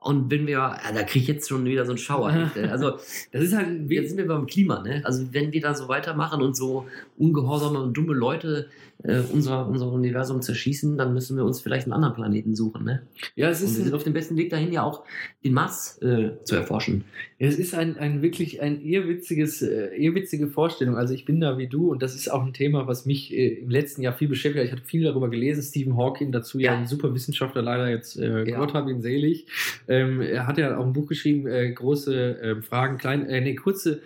Und 0.00 0.30
wenn 0.30 0.46
wir, 0.46 0.58
ja, 0.58 0.92
da 0.92 1.02
kriege 1.02 1.22
ich 1.22 1.28
jetzt 1.28 1.48
schon 1.48 1.64
wieder 1.64 1.86
so 1.86 1.92
einen 1.92 1.98
Schauer. 1.98 2.50
Also 2.70 2.98
Das 3.32 3.42
ist 3.42 3.54
halt, 3.54 3.90
Jetzt 3.90 4.10
sind 4.10 4.18
wir 4.18 4.26
beim 4.26 4.46
Klima, 4.46 4.82
ne? 4.82 5.00
Also 5.04 5.32
wenn 5.32 5.50
wir 5.50 5.62
da 5.62 5.74
so 5.74 5.88
weitermachen 5.88 6.42
und 6.42 6.54
so 6.54 6.86
ungehorsame 7.16 7.80
und 7.80 7.96
dumme 7.96 8.12
Leute 8.12 8.68
äh, 9.04 9.20
unser, 9.32 9.68
unser 9.68 9.92
Universum 9.92 10.42
zerschießen, 10.42 10.98
dann 10.98 11.14
müssen 11.14 11.36
wir 11.36 11.44
uns 11.44 11.60
vielleicht 11.60 11.84
einen 11.86 11.92
anderen 11.92 12.14
Planeten 12.14 12.54
suchen, 12.56 12.84
ne? 12.84 13.02
ja, 13.36 13.48
es 13.50 13.60
Und 13.60 13.66
ist, 13.68 13.76
wir 13.76 13.84
sind 13.84 13.94
auf 13.94 14.02
dem 14.04 14.12
besten 14.14 14.36
Weg 14.36 14.50
dahin, 14.50 14.72
ja 14.72 14.82
auch 14.82 15.04
den 15.44 15.52
Mars 15.52 16.00
äh, 16.02 16.30
zu 16.44 16.56
erforschen. 16.56 17.04
Es 17.38 17.58
ist 17.58 17.74
ein, 17.74 17.98
ein 17.98 18.22
wirklich 18.22 18.62
ein 18.62 18.80
irrwitziges, 18.80 19.60
äh, 19.62 19.94
irrwitzige 19.96 20.48
Vorstellung. 20.48 20.96
Also 20.96 21.12
ich 21.14 21.24
bin 21.26 21.40
da 21.40 21.58
wie 21.58 21.68
du 21.68 21.90
und 21.90 22.02
das 22.02 22.14
ist 22.14 22.32
auch 22.32 22.42
ein 22.44 22.54
Thema, 22.54 22.86
was 22.86 23.04
mich 23.04 23.32
äh, 23.34 23.60
im 23.60 23.68
letzten 23.70 24.00
Jahr 24.02 24.14
viel 24.14 24.28
beschäftigt 24.28 24.60
hat. 24.62 24.66
Ich 24.66 24.72
hatte 24.72 24.88
viel 24.88 25.04
darüber 25.04 25.28
gelesen. 25.28 25.62
Stephen 25.62 25.96
Hawking 25.96 26.32
dazu 26.32 26.58
ja, 26.58 26.72
Ja. 26.72 26.78
ein 26.78 26.86
super 26.86 27.14
Wissenschaftler, 27.14 27.60
leider 27.62 27.90
jetzt, 27.90 28.18
äh, 28.18 28.48
Ja. 28.48 28.58
Gott 28.58 28.72
hab 28.72 28.88
ihn 28.88 29.02
selig. 29.02 29.46
Ähm, 29.86 30.22
er 30.22 30.46
hat 30.46 30.56
ja 30.56 30.78
auch 30.78 30.86
ein 30.86 30.94
Buch 30.94 31.06
geschrieben, 31.08 31.46
äh, 31.46 31.70
große 31.72 32.40
äh, 32.40 32.62
Fragen, 32.62 32.96
klein, 32.96 33.26
äh, 33.26 33.40
nee, 33.42 33.54
kurze, 33.54 34.00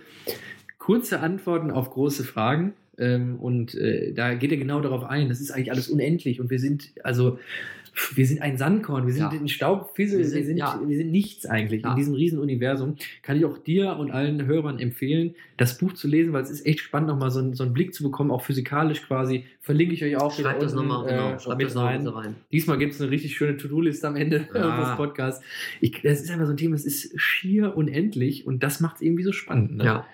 kurze 0.88 1.20
Antworten 1.20 1.70
auf 1.70 1.90
große 1.90 2.24
Fragen. 2.24 2.72
Ähm, 2.96 3.36
und 3.38 3.74
äh, 3.74 4.12
da 4.14 4.32
geht 4.34 4.50
er 4.52 4.56
genau 4.56 4.80
darauf 4.80 5.04
ein. 5.04 5.28
Das 5.28 5.38
ist 5.40 5.50
eigentlich 5.50 5.70
alles 5.70 5.88
unendlich 5.88 6.40
und 6.40 6.48
wir 6.50 6.58
sind, 6.58 6.90
also 7.04 7.38
wir 8.14 8.26
sind 8.26 8.40
ein 8.42 8.56
Sandkorn, 8.56 9.06
wir 9.06 9.12
sind 9.12 9.22
Ja. 9.22 9.28
ein 9.30 9.48
Staubfizzle, 9.48 10.18
Wir 10.18 10.24
wir 10.24 10.30
sind- 10.30 10.46
sind, 10.46 10.56
ja. 10.56 10.80
wir 10.84 10.96
sind 10.96 11.10
nichts 11.10 11.44
eigentlich 11.46 11.82
Ja. 11.82 11.90
in 11.90 11.96
diesem 11.96 12.14
riesen 12.14 12.38
Universum. 12.38 12.96
Kann 13.22 13.36
ich 13.36 13.44
auch 13.44 13.58
dir 13.58 13.96
und 13.98 14.10
allen 14.12 14.46
Hörern 14.46 14.78
empfehlen, 14.78 15.34
das 15.58 15.76
Buch 15.78 15.92
zu 15.92 16.08
lesen, 16.08 16.32
weil 16.32 16.42
es 16.42 16.50
ist 16.50 16.64
echt 16.66 16.80
spannend, 16.80 17.08
nochmal 17.10 17.30
so, 17.30 17.40
einen- 17.40 17.54
so 17.54 17.64
einen 17.64 17.72
Blick 17.74 17.92
zu 17.94 18.02
bekommen, 18.02 18.30
auch 18.30 18.42
physikalisch 18.42 19.02
quasi. 19.06 19.44
Verlinke 19.60 19.94
ich 19.94 20.02
euch 20.04 20.16
auch 20.16 20.32
Schreibt 20.32 20.62
das 20.62 20.74
nochmal, 20.74 21.06
genau. 21.06 21.34
äh, 21.34 21.38
Schreibt 21.38 21.62
das 21.62 21.76
rein. 21.76 22.06
rein. 22.06 22.34
Diesmal 22.50 22.78
gibt 22.78 22.94
es 22.94 23.00
eine 23.02 23.10
richtig 23.10 23.36
schöne 23.36 23.56
To-Do-List 23.58 24.04
am 24.06 24.16
Ende 24.16 24.48
unseres 24.54 24.96
Podcasts. 24.96 25.44
Ich, 25.80 26.00
das 26.02 26.20
ist 26.22 26.30
einfach 26.30 26.46
so 26.46 26.52
ein 26.52 26.56
Thema, 26.56 26.74
es 26.76 26.84
ist 26.86 27.12
schier 27.20 27.76
unendlich 27.76 28.44
und 28.46 28.62
das 28.64 28.80
macht 28.80 28.96
es 28.96 29.02
irgendwie 29.02 29.22
so 29.24 29.32
spannend. 29.32 29.76
Ne? 29.76 29.84
Ja. 29.84 30.06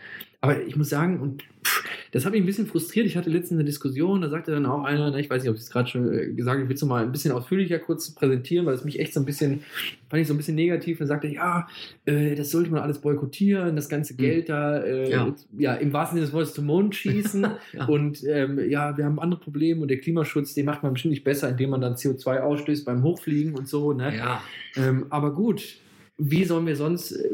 Aber 0.44 0.62
ich 0.62 0.76
muss 0.76 0.90
sagen, 0.90 1.20
und 1.20 1.42
pff, 1.64 1.84
das 2.12 2.24
hat 2.24 2.32
mich 2.32 2.42
ein 2.42 2.46
bisschen 2.46 2.66
frustriert. 2.66 3.06
Ich 3.06 3.16
hatte 3.16 3.30
letztens 3.30 3.58
eine 3.58 3.64
Diskussion, 3.64 4.20
da 4.20 4.28
sagte 4.28 4.52
dann 4.52 4.66
auch 4.66 4.84
einer, 4.84 5.10
ne, 5.10 5.20
ich 5.20 5.30
weiß 5.30 5.42
nicht, 5.42 5.50
ob 5.50 5.56
ich 5.56 5.62
es 5.62 5.70
gerade 5.70 5.88
schon 5.88 6.12
äh, 6.12 6.32
gesagt 6.32 6.56
habe, 6.56 6.62
ich 6.62 6.68
will 6.68 6.76
es 6.76 6.84
mal 6.84 7.02
ein 7.02 7.10
bisschen 7.12 7.32
ausführlicher 7.32 7.78
kurz 7.78 8.10
präsentieren, 8.14 8.66
weil 8.66 8.74
es 8.74 8.84
mich 8.84 9.00
echt 9.00 9.14
so 9.14 9.20
ein 9.20 9.26
bisschen, 9.26 9.60
fand 10.08 10.20
ich 10.20 10.28
so 10.28 10.34
ein 10.34 10.36
bisschen 10.36 10.54
negativ. 10.54 11.00
Und 11.00 11.06
sagte, 11.06 11.28
ja, 11.28 11.66
äh, 12.04 12.34
das 12.34 12.50
sollte 12.50 12.70
man 12.70 12.82
alles 12.82 12.98
boykottieren, 12.98 13.74
das 13.74 13.88
ganze 13.88 14.14
Geld 14.16 14.48
da, 14.48 14.78
äh, 14.82 15.10
Ja. 15.10 15.34
ja. 15.56 15.74
im 15.74 15.92
wahrsten 15.92 16.16
Sinne 16.16 16.26
des 16.26 16.34
Wortes 16.34 16.54
zum 16.54 16.66
Mond 16.66 16.94
schießen. 16.94 17.46
Ja. 17.72 17.86
Und 17.86 18.22
ähm, 18.24 18.60
ja, 18.70 18.96
wir 18.96 19.04
haben 19.04 19.18
andere 19.18 19.40
Probleme 19.40 19.82
und 19.82 19.88
der 19.88 19.98
Klimaschutz, 19.98 20.54
den 20.54 20.66
macht 20.66 20.82
man 20.82 20.92
bestimmt 20.92 21.10
nicht 21.12 21.24
besser, 21.24 21.48
indem 21.48 21.70
man 21.70 21.80
dann 21.80 21.94
CO2 21.94 22.40
ausstößt 22.40 22.84
beim 22.84 23.02
Hochfliegen 23.02 23.54
und 23.54 23.66
so. 23.66 23.92
Ne? 23.92 24.14
Ja. 24.16 24.42
Ähm, 24.76 25.06
aber 25.10 25.32
gut, 25.34 25.78
wie 26.16 26.44
sollen 26.44 26.66
wir 26.66 26.76
sonst 26.76 27.12
äh, 27.12 27.30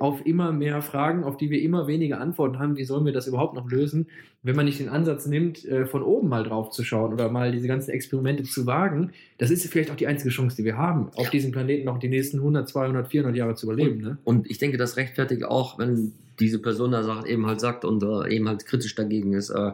auf 0.00 0.26
immer 0.26 0.52
mehr 0.52 0.82
Fragen, 0.82 1.24
auf 1.24 1.38
die 1.38 1.50
wir 1.50 1.62
immer 1.62 1.86
weniger 1.86 2.20
Antworten 2.20 2.58
haben, 2.58 2.76
wie 2.76 2.84
sollen 2.84 3.06
wir 3.06 3.12
das 3.12 3.26
überhaupt 3.26 3.54
noch 3.54 3.70
lösen, 3.70 4.06
wenn 4.42 4.54
man 4.54 4.66
nicht 4.66 4.80
den 4.80 4.90
Ansatz 4.90 5.26
nimmt, 5.26 5.64
äh, 5.64 5.86
von 5.86 6.02
oben 6.02 6.28
mal 6.28 6.44
drauf 6.44 6.70
zu 6.70 6.84
schauen 6.84 7.12
oder 7.12 7.30
mal 7.30 7.52
diese 7.52 7.68
ganzen 7.68 7.90
Experimente 7.90 8.42
zu 8.42 8.66
wagen? 8.66 9.12
Das 9.38 9.50
ist 9.50 9.66
vielleicht 9.66 9.90
auch 9.90 9.96
die 9.96 10.06
einzige 10.06 10.30
Chance, 10.30 10.56
die 10.56 10.64
wir 10.64 10.76
haben, 10.76 11.10
auf 11.14 11.30
diesem 11.30 11.52
Planeten 11.52 11.86
noch 11.86 11.98
die 11.98 12.08
nächsten 12.08 12.38
100, 12.38 12.68
200, 12.68 13.08
400 13.08 13.36
Jahre 13.36 13.54
zu 13.54 13.66
überleben. 13.66 14.00
Ne? 14.00 14.18
Und 14.24 14.50
ich 14.50 14.58
denke, 14.58 14.76
das 14.76 14.96
rechtfertigt 14.96 15.44
auch, 15.44 15.78
wenn 15.78 16.12
diese 16.38 16.60
Person 16.60 16.92
da 16.92 17.02
sagt, 17.02 17.26
eben 17.26 17.46
halt 17.46 17.60
sagt 17.60 17.84
und 17.84 18.02
äh, 18.02 18.34
eben 18.34 18.46
halt 18.46 18.64
kritisch 18.66 18.94
dagegen 18.94 19.32
ist. 19.32 19.50
Äh, 19.50 19.72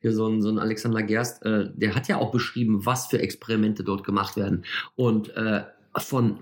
hier 0.00 0.12
so 0.12 0.28
ein, 0.28 0.42
so 0.42 0.50
ein 0.50 0.58
Alexander 0.58 1.02
Gerst, 1.02 1.44
äh, 1.44 1.70
der 1.74 1.94
hat 1.94 2.06
ja 2.06 2.18
auch 2.18 2.30
beschrieben, 2.30 2.84
was 2.86 3.06
für 3.06 3.18
Experimente 3.18 3.82
dort 3.82 4.04
gemacht 4.04 4.36
werden. 4.36 4.64
Und 4.94 5.34
äh, 5.36 5.62
von 5.96 6.38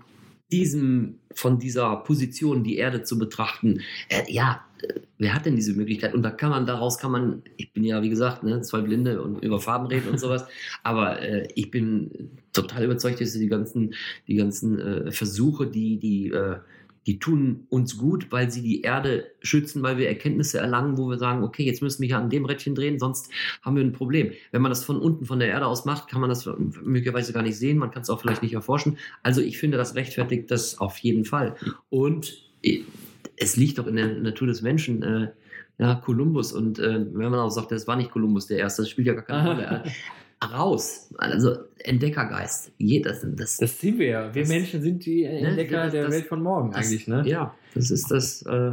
diesem, 0.52 1.16
von 1.34 1.58
dieser 1.58 1.96
Position 1.96 2.62
die 2.62 2.76
Erde 2.76 3.02
zu 3.02 3.18
betrachten, 3.18 3.80
äh, 4.08 4.30
ja, 4.30 4.64
äh, 4.82 5.00
wer 5.18 5.34
hat 5.34 5.46
denn 5.46 5.56
diese 5.56 5.72
Möglichkeit? 5.72 6.14
Und 6.14 6.22
da 6.22 6.30
kann 6.30 6.50
man, 6.50 6.66
daraus 6.66 6.98
kann 6.98 7.10
man, 7.10 7.42
ich 7.56 7.72
bin 7.72 7.84
ja, 7.84 8.02
wie 8.02 8.10
gesagt, 8.10 8.42
ne, 8.42 8.60
zwei 8.60 8.82
Blinde 8.82 9.22
und 9.22 9.42
über 9.42 9.60
Farben 9.60 9.86
reden 9.86 10.10
und 10.10 10.20
sowas, 10.20 10.44
aber 10.82 11.20
äh, 11.20 11.48
ich 11.54 11.70
bin 11.70 12.30
total 12.52 12.84
überzeugt, 12.84 13.20
dass 13.20 13.32
die 13.32 13.48
ganzen, 13.48 13.94
die 14.28 14.34
ganzen 14.34 14.78
äh, 14.78 15.10
Versuche, 15.10 15.66
die, 15.66 15.98
die, 15.98 16.28
äh, 16.28 16.58
die 17.06 17.18
tun 17.18 17.66
uns 17.68 17.98
gut, 17.98 18.30
weil 18.30 18.50
sie 18.50 18.62
die 18.62 18.82
Erde 18.82 19.26
schützen, 19.40 19.82
weil 19.82 19.98
wir 19.98 20.08
Erkenntnisse 20.08 20.58
erlangen, 20.58 20.98
wo 20.98 21.08
wir 21.08 21.18
sagen, 21.18 21.42
okay, 21.42 21.64
jetzt 21.64 21.82
müssen 21.82 22.02
wir 22.02 22.06
hier 22.06 22.18
an 22.18 22.30
dem 22.30 22.44
Rädchen 22.44 22.74
drehen, 22.74 22.98
sonst 22.98 23.30
haben 23.62 23.76
wir 23.76 23.82
ein 23.82 23.92
Problem. 23.92 24.32
Wenn 24.52 24.62
man 24.62 24.70
das 24.70 24.84
von 24.84 24.98
unten, 24.98 25.24
von 25.24 25.38
der 25.38 25.48
Erde 25.48 25.66
aus 25.66 25.84
macht, 25.84 26.08
kann 26.08 26.20
man 26.20 26.30
das 26.30 26.48
möglicherweise 26.82 27.32
gar 27.32 27.42
nicht 27.42 27.56
sehen, 27.56 27.78
man 27.78 27.90
kann 27.90 28.02
es 28.02 28.10
auch 28.10 28.20
vielleicht 28.20 28.42
nicht 28.42 28.54
erforschen. 28.54 28.98
Also 29.22 29.40
ich 29.40 29.58
finde, 29.58 29.78
das 29.78 29.94
rechtfertigt 29.94 30.50
das 30.50 30.78
auf 30.78 30.98
jeden 30.98 31.24
Fall. 31.24 31.56
Und 31.90 32.50
äh, 32.62 32.80
es 33.36 33.56
liegt 33.56 33.78
doch 33.78 33.86
in 33.86 33.96
der 33.96 34.08
Natur 34.08 34.46
des 34.46 34.62
Menschen, 34.62 35.02
äh, 35.02 35.28
ja, 35.78 35.96
Kolumbus 35.96 36.52
und 36.52 36.78
äh, 36.78 37.04
wenn 37.12 37.30
man 37.30 37.40
auch 37.40 37.50
sagt, 37.50 37.72
das 37.72 37.88
war 37.88 37.96
nicht 37.96 38.10
Kolumbus 38.10 38.46
der 38.46 38.58
Erste, 38.58 38.82
das 38.82 38.90
spielt 38.90 39.08
ja 39.08 39.14
gar 39.14 39.24
keine 39.24 39.48
Rolle. 39.48 39.84
Raus, 40.46 41.12
also 41.18 41.56
Entdeckergeist, 41.78 42.72
jedes, 42.78 43.24
das, 43.36 43.56
Das 43.58 43.80
sind 43.80 43.98
wir 43.98 44.06
ja. 44.06 44.34
Wir 44.34 44.42
Das- 44.42 44.48
Menschen 44.48 44.82
sind 44.82 45.04
die 45.06 45.24
Entdecker 45.24 45.84
das- 45.84 45.92
der 45.92 46.04
das- 46.04 46.12
Welt 46.14 46.26
von 46.26 46.42
morgen 46.42 46.70
das- 46.72 46.86
eigentlich. 46.86 47.06
Ne? 47.08 47.22
Ja, 47.26 47.54
das 47.74 47.90
ist 47.90 48.10
das, 48.10 48.42
äh, 48.42 48.72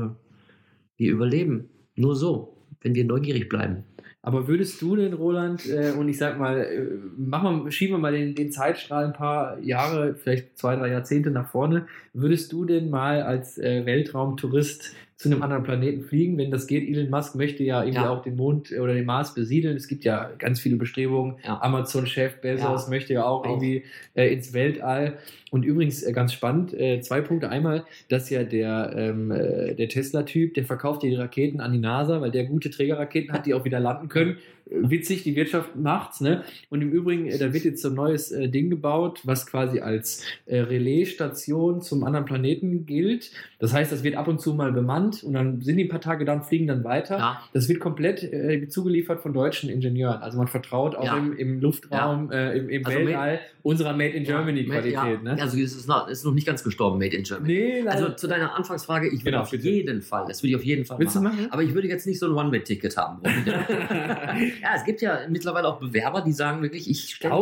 Wir 0.97 1.11
überleben. 1.13 1.69
Nur 1.95 2.15
so, 2.15 2.57
wenn 2.81 2.93
wir 2.93 3.05
neugierig 3.05 3.47
bleiben. 3.47 3.83
Aber 4.21 4.49
würdest 4.49 4.81
du 4.81 4.97
denn, 4.97 5.13
Roland, 5.13 5.65
äh, 5.65 5.91
und 5.97 6.09
ich 6.09 6.17
sag 6.17 6.37
mal, 6.37 6.59
äh, 6.59 6.87
machen 7.17 7.63
wir, 7.65 7.71
schieben 7.71 7.93
wir 7.95 7.99
mal 7.99 8.11
den, 8.11 8.35
den 8.35 8.51
Zeitstrahl 8.51 9.05
ein 9.05 9.13
paar 9.13 9.57
Jahre, 9.59 10.15
vielleicht 10.15 10.57
zwei, 10.57 10.75
drei 10.75 10.89
Jahrzehnte 10.89 11.31
nach 11.31 11.49
vorne, 11.49 11.87
würdest 12.13 12.51
du 12.51 12.65
denn 12.65 12.89
mal 12.89 13.21
als 13.21 13.57
äh, 13.57 13.85
Weltraumtourist 13.85 14.93
zu 15.19 15.29
einem 15.29 15.43
anderen 15.43 15.63
Planeten 15.63 16.01
fliegen, 16.01 16.37
wenn 16.37 16.49
das 16.49 16.65
geht. 16.65 16.87
Elon 16.87 17.09
Musk 17.09 17.35
möchte 17.35 17.61
ja 17.61 17.81
irgendwie 17.83 18.03
Ja. 18.03 18.09
auch 18.09 18.21
den 18.23 18.37
Mond 18.37 18.71
oder 18.71 18.93
den 18.93 19.05
Mars 19.05 19.33
besiedeln. 19.33 19.75
Es 19.75 19.89
gibt 19.89 20.05
ja 20.05 20.31
ganz 20.37 20.61
viele 20.61 20.77
Bestrebungen. 20.77 21.35
Ja. 21.45 21.61
Amazon-Chef 21.61 22.39
Bezos 22.39 22.85
Ja. 22.85 22.89
möchte 22.89 23.13
ja 23.15 23.25
auch, 23.25 23.41
Auch. 23.41 23.49
irgendwie 23.49 23.83
äh, 24.15 24.31
ins 24.33 24.53
Weltall. 24.53 25.17
Und 25.51 25.65
übrigens 25.65 26.03
äh, 26.03 26.13
ganz 26.13 26.31
spannend, 26.31 26.73
äh, 26.73 27.01
zwei 27.01 27.19
Punkte. 27.19 27.49
Einmal, 27.49 27.83
dass 28.07 28.29
ja 28.29 28.43
der, 28.45 28.93
ähm, 28.95 29.29
äh, 29.31 29.75
der 29.75 29.89
Tesla-Typ, 29.89 30.53
der 30.53 30.63
verkauft 30.63 31.03
ja 31.03 31.09
die 31.09 31.15
Raketen 31.17 31.59
an 31.59 31.73
die 31.73 31.79
NASA, 31.79 32.21
weil 32.21 32.31
der 32.31 32.45
gute 32.45 32.69
Trägerraketen 32.69 33.33
hat, 33.33 33.45
die 33.45 33.53
auch 33.53 33.65
wieder 33.65 33.81
landen 33.81 34.07
können. 34.07 34.37
Witzig, 34.71 35.23
die 35.23 35.35
Wirtschaft 35.35 35.75
macht's, 35.75 36.21
ne? 36.21 36.43
Und 36.69 36.81
im 36.81 36.91
Übrigen, 36.91 37.27
äh, 37.27 37.37
da 37.37 37.53
wird 37.53 37.63
jetzt 37.65 37.81
so 37.81 37.89
ein 37.89 37.95
neues 37.95 38.31
äh, 38.31 38.49
Ding 38.49 38.69
gebaut, 38.69 39.21
was 39.23 39.47
quasi 39.47 39.79
als 39.79 40.23
äh, 40.45 40.59
Relaisstation 40.59 41.81
zum 41.81 42.03
anderen 42.03 42.25
Planeten 42.25 42.85
gilt. 42.85 43.31
Das 43.59 43.73
heißt, 43.73 43.91
das 43.91 44.03
wird 44.03 44.15
ab 44.15 44.27
und 44.27 44.39
zu 44.39 44.53
mal 44.53 44.71
bemannt 44.71 45.23
und 45.23 45.33
dann 45.33 45.61
sind 45.61 45.77
die 45.77 45.85
ein 45.85 45.89
paar 45.89 46.01
Tage 46.01 46.23
da 46.25 46.33
und 46.33 46.45
fliegen 46.45 46.67
dann 46.67 46.83
weiter. 46.83 47.17
Ja, 47.17 47.41
Das 47.53 47.67
wird 47.67 47.79
komplett 47.79 48.21
äh, 48.23 48.67
zugeliefert 48.67 49.21
von 49.21 49.33
deutschen 49.33 49.69
Ingenieuren. 49.69 50.21
Also 50.21 50.37
man 50.37 50.47
vertraut 50.47 50.95
auch 50.95 51.03
Ja. 51.05 51.17
im, 51.17 51.35
im 51.35 51.59
Luftraum, 51.61 52.31
äh, 52.31 52.57
im, 52.57 52.69
im 52.69 52.85
Also 52.85 52.99
Weltall 52.99 53.39
unserer 53.63 53.93
Made 53.93 54.11
in 54.11 54.23
Germany 54.23 54.63
Qualität. 54.65 54.93
ja, 54.93 55.17
Ne? 55.21 55.37
Also 55.41 55.57
es 55.57 55.75
ist 55.75 55.87
noch, 55.87 56.07
es 56.07 56.19
ist 56.19 56.25
noch 56.25 56.33
nicht 56.33 56.47
ganz 56.47 56.63
gestorben, 56.63 56.97
Made 56.99 57.15
in 57.15 57.23
Germany. 57.23 57.53
Nee. 57.83 57.87
Also 57.87 58.09
zu 58.09 58.27
deiner 58.27 58.55
Anfangsfrage, 58.55 59.07
ich 59.07 59.21
würde 59.21 59.31
Genau, 59.31 59.41
auf 59.41 59.51
bitte. 59.51 59.67
jeden 59.69 60.01
Fall, 60.01 60.25
das 60.27 60.41
würde 60.41 60.51
ich 60.51 60.55
auf 60.55 60.63
jeden 60.63 60.85
Fall 60.85 60.99
Willst 60.99 61.15
du 61.15 61.21
machen. 61.21 61.37
machen? 61.37 61.51
Aber 61.51 61.63
ich 61.63 61.73
würde 61.73 61.87
jetzt 61.87 62.05
nicht 62.07 62.19
so 62.19 62.27
ein 62.27 62.33
One-Way-Ticket 62.33 62.95
haben. 62.97 63.21
ja, 64.61 64.75
es 64.75 64.83
gibt 64.85 65.01
ja 65.01 65.27
mittlerweile 65.29 65.67
auch 65.67 65.79
Bewerber, 65.79 66.21
die 66.21 66.31
sagen 66.31 66.61
wirklich, 66.61 66.89
ich 66.89 67.15
stelle 67.15 67.33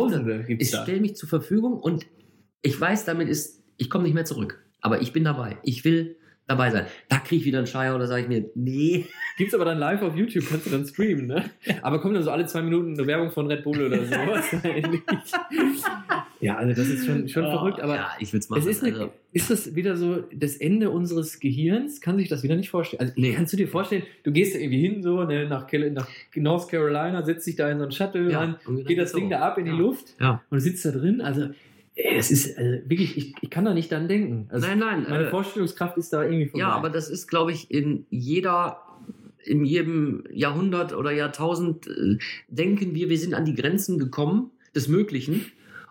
stell 0.60 1.00
mich 1.00 1.16
zur 1.16 1.28
Verfügung 1.28 1.78
und 1.78 2.06
ich 2.62 2.80
weiß, 2.80 3.04
damit 3.04 3.28
ist, 3.28 3.62
ich 3.76 3.90
komme 3.90 4.04
nicht 4.04 4.14
mehr 4.14 4.24
zurück. 4.24 4.62
Aber 4.80 5.00
ich 5.00 5.12
bin 5.12 5.24
dabei. 5.24 5.58
Ich 5.62 5.84
will 5.84 6.16
dabei 6.46 6.70
sein. 6.70 6.86
Da 7.08 7.18
kriege 7.18 7.40
ich 7.40 7.44
wieder 7.44 7.58
einen 7.58 7.66
Scheier 7.66 7.94
oder 7.94 8.06
sage 8.06 8.22
ich 8.22 8.28
mir, 8.28 8.50
nee. 8.54 9.06
Gibt's 9.36 9.54
aber 9.54 9.64
dann 9.64 9.78
live 9.78 10.02
auf 10.02 10.16
YouTube, 10.16 10.44
kannst 10.48 10.66
du 10.66 10.70
dann 10.70 10.86
streamen, 10.86 11.26
ne? 11.26 11.50
Aber 11.82 12.00
kommt 12.00 12.16
dann 12.16 12.22
so 12.22 12.30
alle 12.30 12.46
zwei 12.46 12.62
Minuten 12.62 12.94
eine 12.94 13.06
Werbung 13.06 13.30
von 13.30 13.46
Red 13.46 13.62
Bull 13.62 13.80
oder 13.82 14.04
sowas. 14.04 14.46
ja, 16.40 16.56
also 16.56 16.74
das 16.74 16.88
ist 16.88 17.06
schon, 17.06 17.28
schon 17.28 17.44
verrückt, 17.44 17.80
aber 17.80 17.96
ja, 17.96 18.10
ich 18.20 18.32
will 18.32 18.40
es 18.40 18.48
machen. 18.48 18.60
es 18.60 18.66
ist, 18.66 18.84
eine, 18.84 18.92
also, 18.94 19.12
ist 19.32 19.50
das 19.50 19.74
wieder 19.74 19.96
so 19.96 20.22
das 20.32 20.56
Ende 20.56 20.90
unseres 20.90 21.40
Gehirns? 21.40 22.00
Kann 22.00 22.18
sich 22.18 22.28
das 22.28 22.42
wieder 22.42 22.54
nicht 22.56 22.70
vorstellen? 22.70 23.00
Also, 23.00 23.12
Nee. 23.16 23.32
Kannst 23.32 23.52
du 23.52 23.56
dir 23.56 23.68
vorstellen, 23.68 24.04
du 24.22 24.30
gehst 24.32 24.54
da 24.54 24.58
irgendwie 24.58 24.80
hin, 24.80 25.02
so 25.02 25.24
ne, 25.24 25.48
nach, 25.48 25.66
nach 25.72 26.08
North 26.36 26.68
Carolina, 26.68 27.22
setzt 27.24 27.46
dich 27.46 27.56
da 27.56 27.68
in 27.70 27.78
so 27.78 27.84
ein 27.84 27.92
Shuttle 27.92 28.30
ja, 28.30 28.38
rein, 28.40 28.56
geht 28.66 28.78
das 28.78 28.86
geht's 28.86 29.12
Ding 29.14 29.24
so. 29.24 29.30
da 29.30 29.40
ab 29.40 29.58
in 29.58 29.66
ja. 29.66 29.72
die 29.72 29.78
Luft 29.78 30.14
Ja. 30.20 30.42
und 30.50 30.60
sitzt 30.60 30.84
da 30.84 30.90
drin. 30.92 31.20
Also, 31.20 31.48
ey, 31.96 32.16
das 32.16 32.30
ist 32.30 32.56
also 32.56 32.70
wirklich, 32.88 33.16
ich, 33.16 33.34
ich 33.40 33.50
kann 33.50 33.64
da 33.64 33.74
nicht 33.74 33.90
dran 33.90 34.06
denken. 34.08 34.46
Also, 34.50 34.66
Nein, 34.66 34.78
nein. 34.78 35.06
meine 35.08 35.26
äh, 35.26 35.30
Vorstellungskraft 35.30 35.96
ist 35.98 36.12
da 36.12 36.22
irgendwie 36.22 36.46
vorbei. 36.46 36.60
Ja, 36.60 36.70
aber 36.70 36.90
das 36.90 37.10
ist, 37.10 37.26
glaube 37.26 37.50
ich, 37.52 37.70
in 37.70 38.06
jeder, 38.10 38.80
in 39.44 39.64
jedem 39.64 40.24
Jahrhundert 40.32 40.92
oder 40.94 41.10
Jahrtausend 41.10 41.88
äh, 41.88 42.18
denken 42.48 42.94
wir, 42.94 43.08
wir 43.08 43.18
sind 43.18 43.34
an 43.34 43.44
die 43.44 43.54
Grenzen 43.54 43.98
gekommen 43.98 44.50
des 44.74 44.86
Möglichen. 44.88 45.46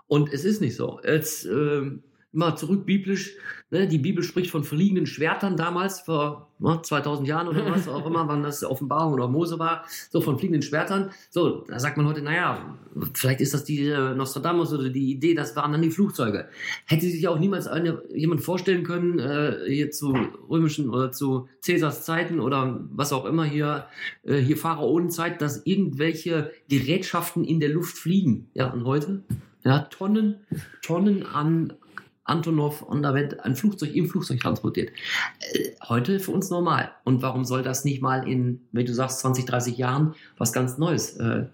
Und 0.07 0.33
es 0.33 0.45
ist 0.45 0.61
nicht 0.61 0.75
so. 0.75 0.99
Jetzt 1.03 1.45
äh, 1.45 1.91
mal 2.31 2.55
zurück 2.55 2.85
biblisch. 2.85 3.35
Ne, 3.69 3.85
die 3.85 3.97
Bibel 3.97 4.23
spricht 4.23 4.51
von 4.51 4.63
fliegenden 4.63 5.05
Schwertern 5.05 5.57
damals, 5.57 5.99
vor 5.99 6.53
ne, 6.59 6.79
2000 6.81 7.27
Jahren 7.27 7.49
oder 7.49 7.69
was 7.69 7.87
auch 7.89 8.05
immer, 8.05 8.25
wann 8.27 8.43
das 8.43 8.63
Offenbarung 8.63 9.13
oder 9.13 9.27
Mose 9.27 9.59
war. 9.59 9.83
So, 10.09 10.21
von 10.21 10.37
fliegenden 10.37 10.61
Schwertern. 10.61 11.11
So, 11.29 11.65
da 11.67 11.79
sagt 11.79 11.97
man 11.97 12.05
heute, 12.05 12.21
naja, 12.21 12.77
vielleicht 13.13 13.41
ist 13.41 13.53
das 13.53 13.65
die 13.65 13.87
äh, 13.87 14.13
Nostradamus 14.13 14.71
oder 14.71 14.89
die 14.89 15.11
Idee, 15.11 15.33
das 15.33 15.55
waren 15.55 15.73
dann 15.73 15.81
die 15.81 15.89
Flugzeuge. 15.89 16.47
Hätte 16.85 17.07
sich 17.07 17.27
auch 17.27 17.39
niemals 17.39 17.67
eine, 17.67 18.01
jemand 18.13 18.41
vorstellen 18.41 18.83
können, 18.83 19.19
äh, 19.19 19.57
hier 19.67 19.91
zu 19.91 20.15
römischen 20.49 20.89
oder 20.89 21.11
zu 21.11 21.49
Cäsars 21.61 22.05
Zeiten 22.05 22.39
oder 22.39 22.85
was 22.91 23.11
auch 23.11 23.25
immer 23.25 23.43
hier, 23.43 23.87
äh, 24.23 24.37
hier 24.37 24.57
Pharaonenzeit, 24.57 25.41
dass 25.41 25.65
irgendwelche 25.65 26.51
Gerätschaften 26.69 27.43
in 27.43 27.59
der 27.59 27.69
Luft 27.69 27.97
fliegen. 27.97 28.49
Ja, 28.53 28.71
und 28.71 28.85
heute? 28.85 29.23
Ja, 29.67 29.79
Tonnen, 29.79 30.45
Tonnen 30.81 31.25
an 31.25 31.73
Antonov 32.23 32.83
und 32.83 33.03
da 33.03 33.13
wird 33.13 33.41
ein 33.41 33.57
Flugzeug 33.57 33.93
im 33.93 34.07
Flugzeug 34.07 34.39
transportiert. 34.39 34.91
Äh, 35.51 35.71
heute 35.89 36.21
für 36.21 36.31
uns 36.31 36.49
normal. 36.49 36.91
Und 37.03 37.21
warum 37.21 37.43
soll 37.43 37.63
das 37.63 37.83
nicht 37.83 38.01
mal 38.01 38.25
in, 38.25 38.61
wenn 38.71 38.85
du 38.85 38.93
sagst, 38.93 39.19
20, 39.19 39.43
30 39.43 39.77
Jahren 39.77 40.15
was 40.37 40.53
ganz 40.53 40.77
Neues 40.77 41.17
äh, 41.17 41.47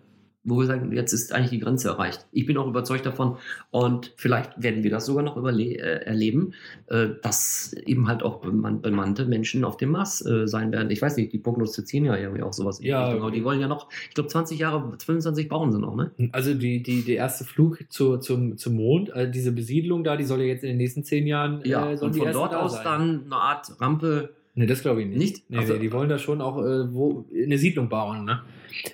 wo 0.44 0.60
wir 0.60 0.66
sagen, 0.68 0.92
jetzt 0.92 1.14
ist 1.14 1.32
eigentlich 1.32 1.52
die 1.52 1.60
Grenze 1.60 1.90
erreicht. 1.90 2.26
Ich 2.32 2.46
bin 2.46 2.58
auch 2.58 2.68
überzeugt 2.68 3.06
davon 3.06 3.38
und 3.72 4.12
vielleicht 4.18 4.62
werden 4.62 4.84
wir 4.84 4.92
das 4.92 5.06
sogar 5.06 5.24
noch 5.24 5.38
äh, 5.38 5.76
erleben, 5.78 6.54
äh, 6.88 7.10
dass 7.22 7.74
eben 7.86 8.08
halt 8.08 8.24
auch 8.24 8.42
beman 8.42 8.82
bemannte 8.82 9.26
Menschen 9.26 9.64
auf 9.64 9.78
dem 9.78 9.92
Mars 9.92 10.26
äh, 10.26 10.48
sein 10.48 10.72
werden. 10.72 10.92
Ich 10.92 11.02
weiß 11.02 11.16
nicht, 11.18 11.32
die 11.32 11.38
prognostizieren 11.38 12.06
ja 12.06 12.18
irgendwie 12.18 12.44
auch 12.44 12.54
sowas. 12.54 12.80
Ja. 12.82 13.06
Richtung, 13.06 13.22
aber 13.22 13.32
die 13.32 13.44
wollen 13.44 13.62
ja 13.62 13.68
noch, 13.68 13.90
ich 14.10 14.16
glaube 14.16 14.30
20 14.30 14.60
Jahre, 14.60 14.94
25 14.98 15.48
brauchen 15.48 15.72
sie 15.72 15.80
noch, 15.80 15.96
ne? 15.96 16.12
Also 16.34 16.54
die, 16.54 16.84
die, 16.84 17.04
der 17.04 17.16
erste 17.16 17.46
Flug 17.46 17.80
zu, 17.90 18.18
zum, 18.18 18.58
zum 18.58 18.76
Mond, 18.76 19.14
also 19.14 19.32
diese 19.32 19.52
Besiedlung 19.52 20.04
da, 20.04 20.18
die 20.18 20.26
soll 20.26 20.42
ja 20.42 20.48
jetzt 20.48 20.64
in 20.64 20.70
den 20.70 20.78
nächsten 20.78 21.04
zehn 21.04 21.26
Jahren 21.26 21.62
Ja, 21.64 21.92
äh, 21.92 21.98
und 22.00 22.16
die 22.16 22.20
von 22.20 22.32
dort 22.34 22.54
aus 22.54 22.74
sein. 22.74 22.84
dann 22.84 23.24
eine 23.26 23.36
Art 23.36 23.80
Rampe. 23.80 24.30
Nee, 24.56 24.68
das 24.68 24.82
glaube 24.84 25.02
ich 25.02 25.08
nicht. 25.08 25.18
Nicht? 25.18 25.50
Nee, 25.50 25.58
Also- 25.58 25.74
nee, 25.74 25.80
die 25.80 25.92
wollen 25.92 26.10
da 26.10 26.20
schon 26.20 26.40
auch 26.42 26.60
äh, 26.60 26.94
wo, 26.94 27.26
eine 27.36 27.58
Siedlung 27.58 27.90
bauen, 27.90 28.24
ne? 28.26 28.42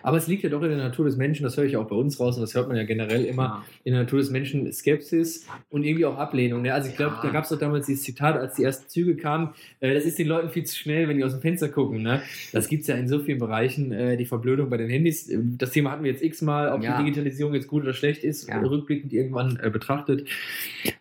Aber 0.04 0.18
es 0.18 0.28
liegt 0.28 0.44
ja 0.44 0.50
doch 0.50 0.62
in 0.62 0.70
der 0.70 0.78
Natur 0.78 1.06
des 1.06 1.16
Menschen, 1.16 1.44
das 1.44 1.56
höre 1.56 1.64
ich 1.64 1.78
auch 1.78 1.88
bei 1.88 1.96
uns 1.96 2.20
raus 2.20 2.36
und 2.36 2.42
das 2.42 2.54
hört 2.54 2.68
man 2.68 2.76
ja 2.76 2.84
generell 2.84 3.24
immer, 3.26 3.44
Ja. 3.44 3.64
in 3.86 3.94
der 3.94 4.04
Natur 4.04 4.20
des 4.20 4.30
Menschen 4.30 4.70
Skepsis 4.74 5.48
und 5.70 5.84
irgendwie 5.84 6.06
auch 6.06 6.18
Ablehnung. 6.18 6.62
Ne? 6.64 6.74
Also 6.74 6.90
ich 6.90 6.98
glaube, 6.98 7.16
Ja. 7.16 7.22
da 7.24 7.30
gab 7.30 7.44
es 7.46 7.50
doch 7.50 7.60
damals 7.60 7.86
dieses 7.88 8.04
Zitat, 8.04 8.36
als 8.38 8.56
die 8.56 8.64
ersten 8.64 8.90
Züge 8.90 9.16
kamen, 9.16 9.50
äh, 9.80 9.94
das 9.94 10.04
ist 10.06 10.20
den 10.20 10.28
Leuten 10.28 10.50
viel 10.50 10.66
zu 10.66 10.76
schnell, 10.78 11.08
wenn 11.08 11.18
die 11.18 11.24
aus 11.24 11.32
dem 11.32 11.40
Fenster 11.42 11.70
gucken. 11.70 12.02
Ne? 12.04 12.22
Das 12.52 12.68
gibt 12.68 12.82
es 12.82 12.88
ja 12.88 12.96
in 12.96 13.08
so 13.08 13.20
vielen 13.20 13.40
Bereichen, 13.40 13.92
äh, 13.94 14.18
die 14.18 14.26
Verblödung 14.26 14.70
bei 14.70 14.78
den 14.78 14.90
Handys. 14.90 15.30
Äh, 15.30 15.40
Das 15.58 15.72
Thema 15.72 15.92
hatten 15.92 16.04
wir 16.04 16.12
jetzt 16.12 16.24
x-mal, 16.24 16.70
ob 16.74 16.84
Ja. 16.84 16.98
die 16.98 17.04
Digitalisierung 17.06 17.54
jetzt 17.54 17.68
gut 17.68 17.84
oder 17.84 17.94
schlecht 17.94 18.24
ist, 18.26 18.50
rückblickend 18.54 19.14
irgendwann 19.14 19.58
äh, 19.64 19.70
betrachtet. 19.70 20.28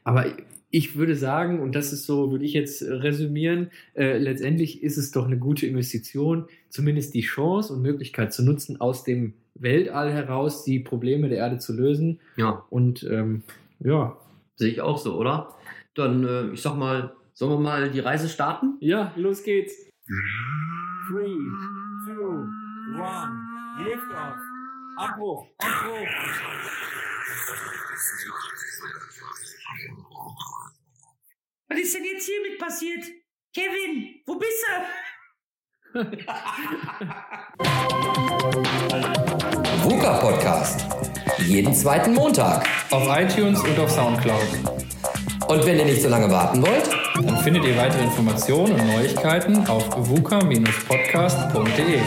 Aber 0.04 0.24
ich 0.70 0.96
würde 0.96 1.16
sagen, 1.16 1.60
und 1.60 1.74
das 1.74 1.92
ist 1.92 2.04
so, 2.06 2.30
würde 2.30 2.44
ich 2.44 2.52
jetzt 2.52 2.82
äh, 2.82 2.92
resümieren, 2.92 3.70
äh, 3.94 4.18
letztendlich 4.18 4.82
ist 4.82 4.98
es 4.98 5.10
doch 5.10 5.26
eine 5.26 5.38
gute 5.38 5.66
Investition, 5.66 6.46
zumindest 6.68 7.14
die 7.14 7.22
Chance 7.22 7.72
und 7.72 7.82
Möglichkeit 7.82 8.32
zu 8.32 8.44
nutzen, 8.44 8.80
aus 8.80 9.04
dem 9.04 9.34
Weltall 9.54 10.12
heraus 10.12 10.64
die 10.64 10.78
Probleme 10.80 11.28
der 11.28 11.38
Erde 11.38 11.58
zu 11.58 11.74
lösen. 11.74 12.20
ja, 12.36 12.64
Und 12.70 13.02
ähm, 13.10 13.42
ja, 13.80 14.16
sehe 14.56 14.70
ich 14.70 14.80
auch 14.80 14.98
so, 14.98 15.16
oder? 15.16 15.54
Dann, 15.94 16.24
äh, 16.24 16.50
ich 16.52 16.60
sag 16.60 16.76
mal, 16.76 17.12
sollen 17.32 17.52
wir 17.52 17.60
mal 17.60 17.90
die 17.90 18.00
Reise 18.00 18.28
starten? 18.28 18.76
ja, 18.80 19.12
los 19.16 19.42
geht's. 19.42 19.74
Three, 21.08 21.34
two, 22.06 22.44
one, 22.96 23.84
lift 23.84 24.10
off. 24.12 24.47
Abbruch, 24.98 25.46
Abbruch. 25.58 26.08
Was 31.68 31.78
ist 31.78 31.94
denn 31.94 32.04
jetzt 32.04 32.26
hiermit 32.26 32.58
passiert? 32.58 33.04
Kevin, 33.54 34.20
wo 34.26 34.34
bist 34.34 34.64
du? 35.94 36.00
VUCA 39.84 40.18
Podcast. 40.18 40.84
Jeden 41.46 41.72
zweiten 41.72 42.14
Montag. 42.14 42.68
Auf 42.90 43.06
iTunes 43.16 43.62
und 43.62 43.78
auf 43.78 43.92
Soundcloud. 43.92 44.48
Und 45.46 45.64
wenn 45.64 45.78
ihr 45.78 45.84
nicht 45.84 46.02
so 46.02 46.08
lange 46.08 46.28
warten 46.28 46.60
wollt, 46.60 46.90
Dann 47.24 47.36
findet 47.38 47.64
ihr 47.64 47.76
weitere 47.76 48.04
Informationen 48.04 48.78
und 48.80 48.86
Neuigkeiten 48.86 49.66
auf 49.66 49.84
vuca-podcast.de. 50.08 52.00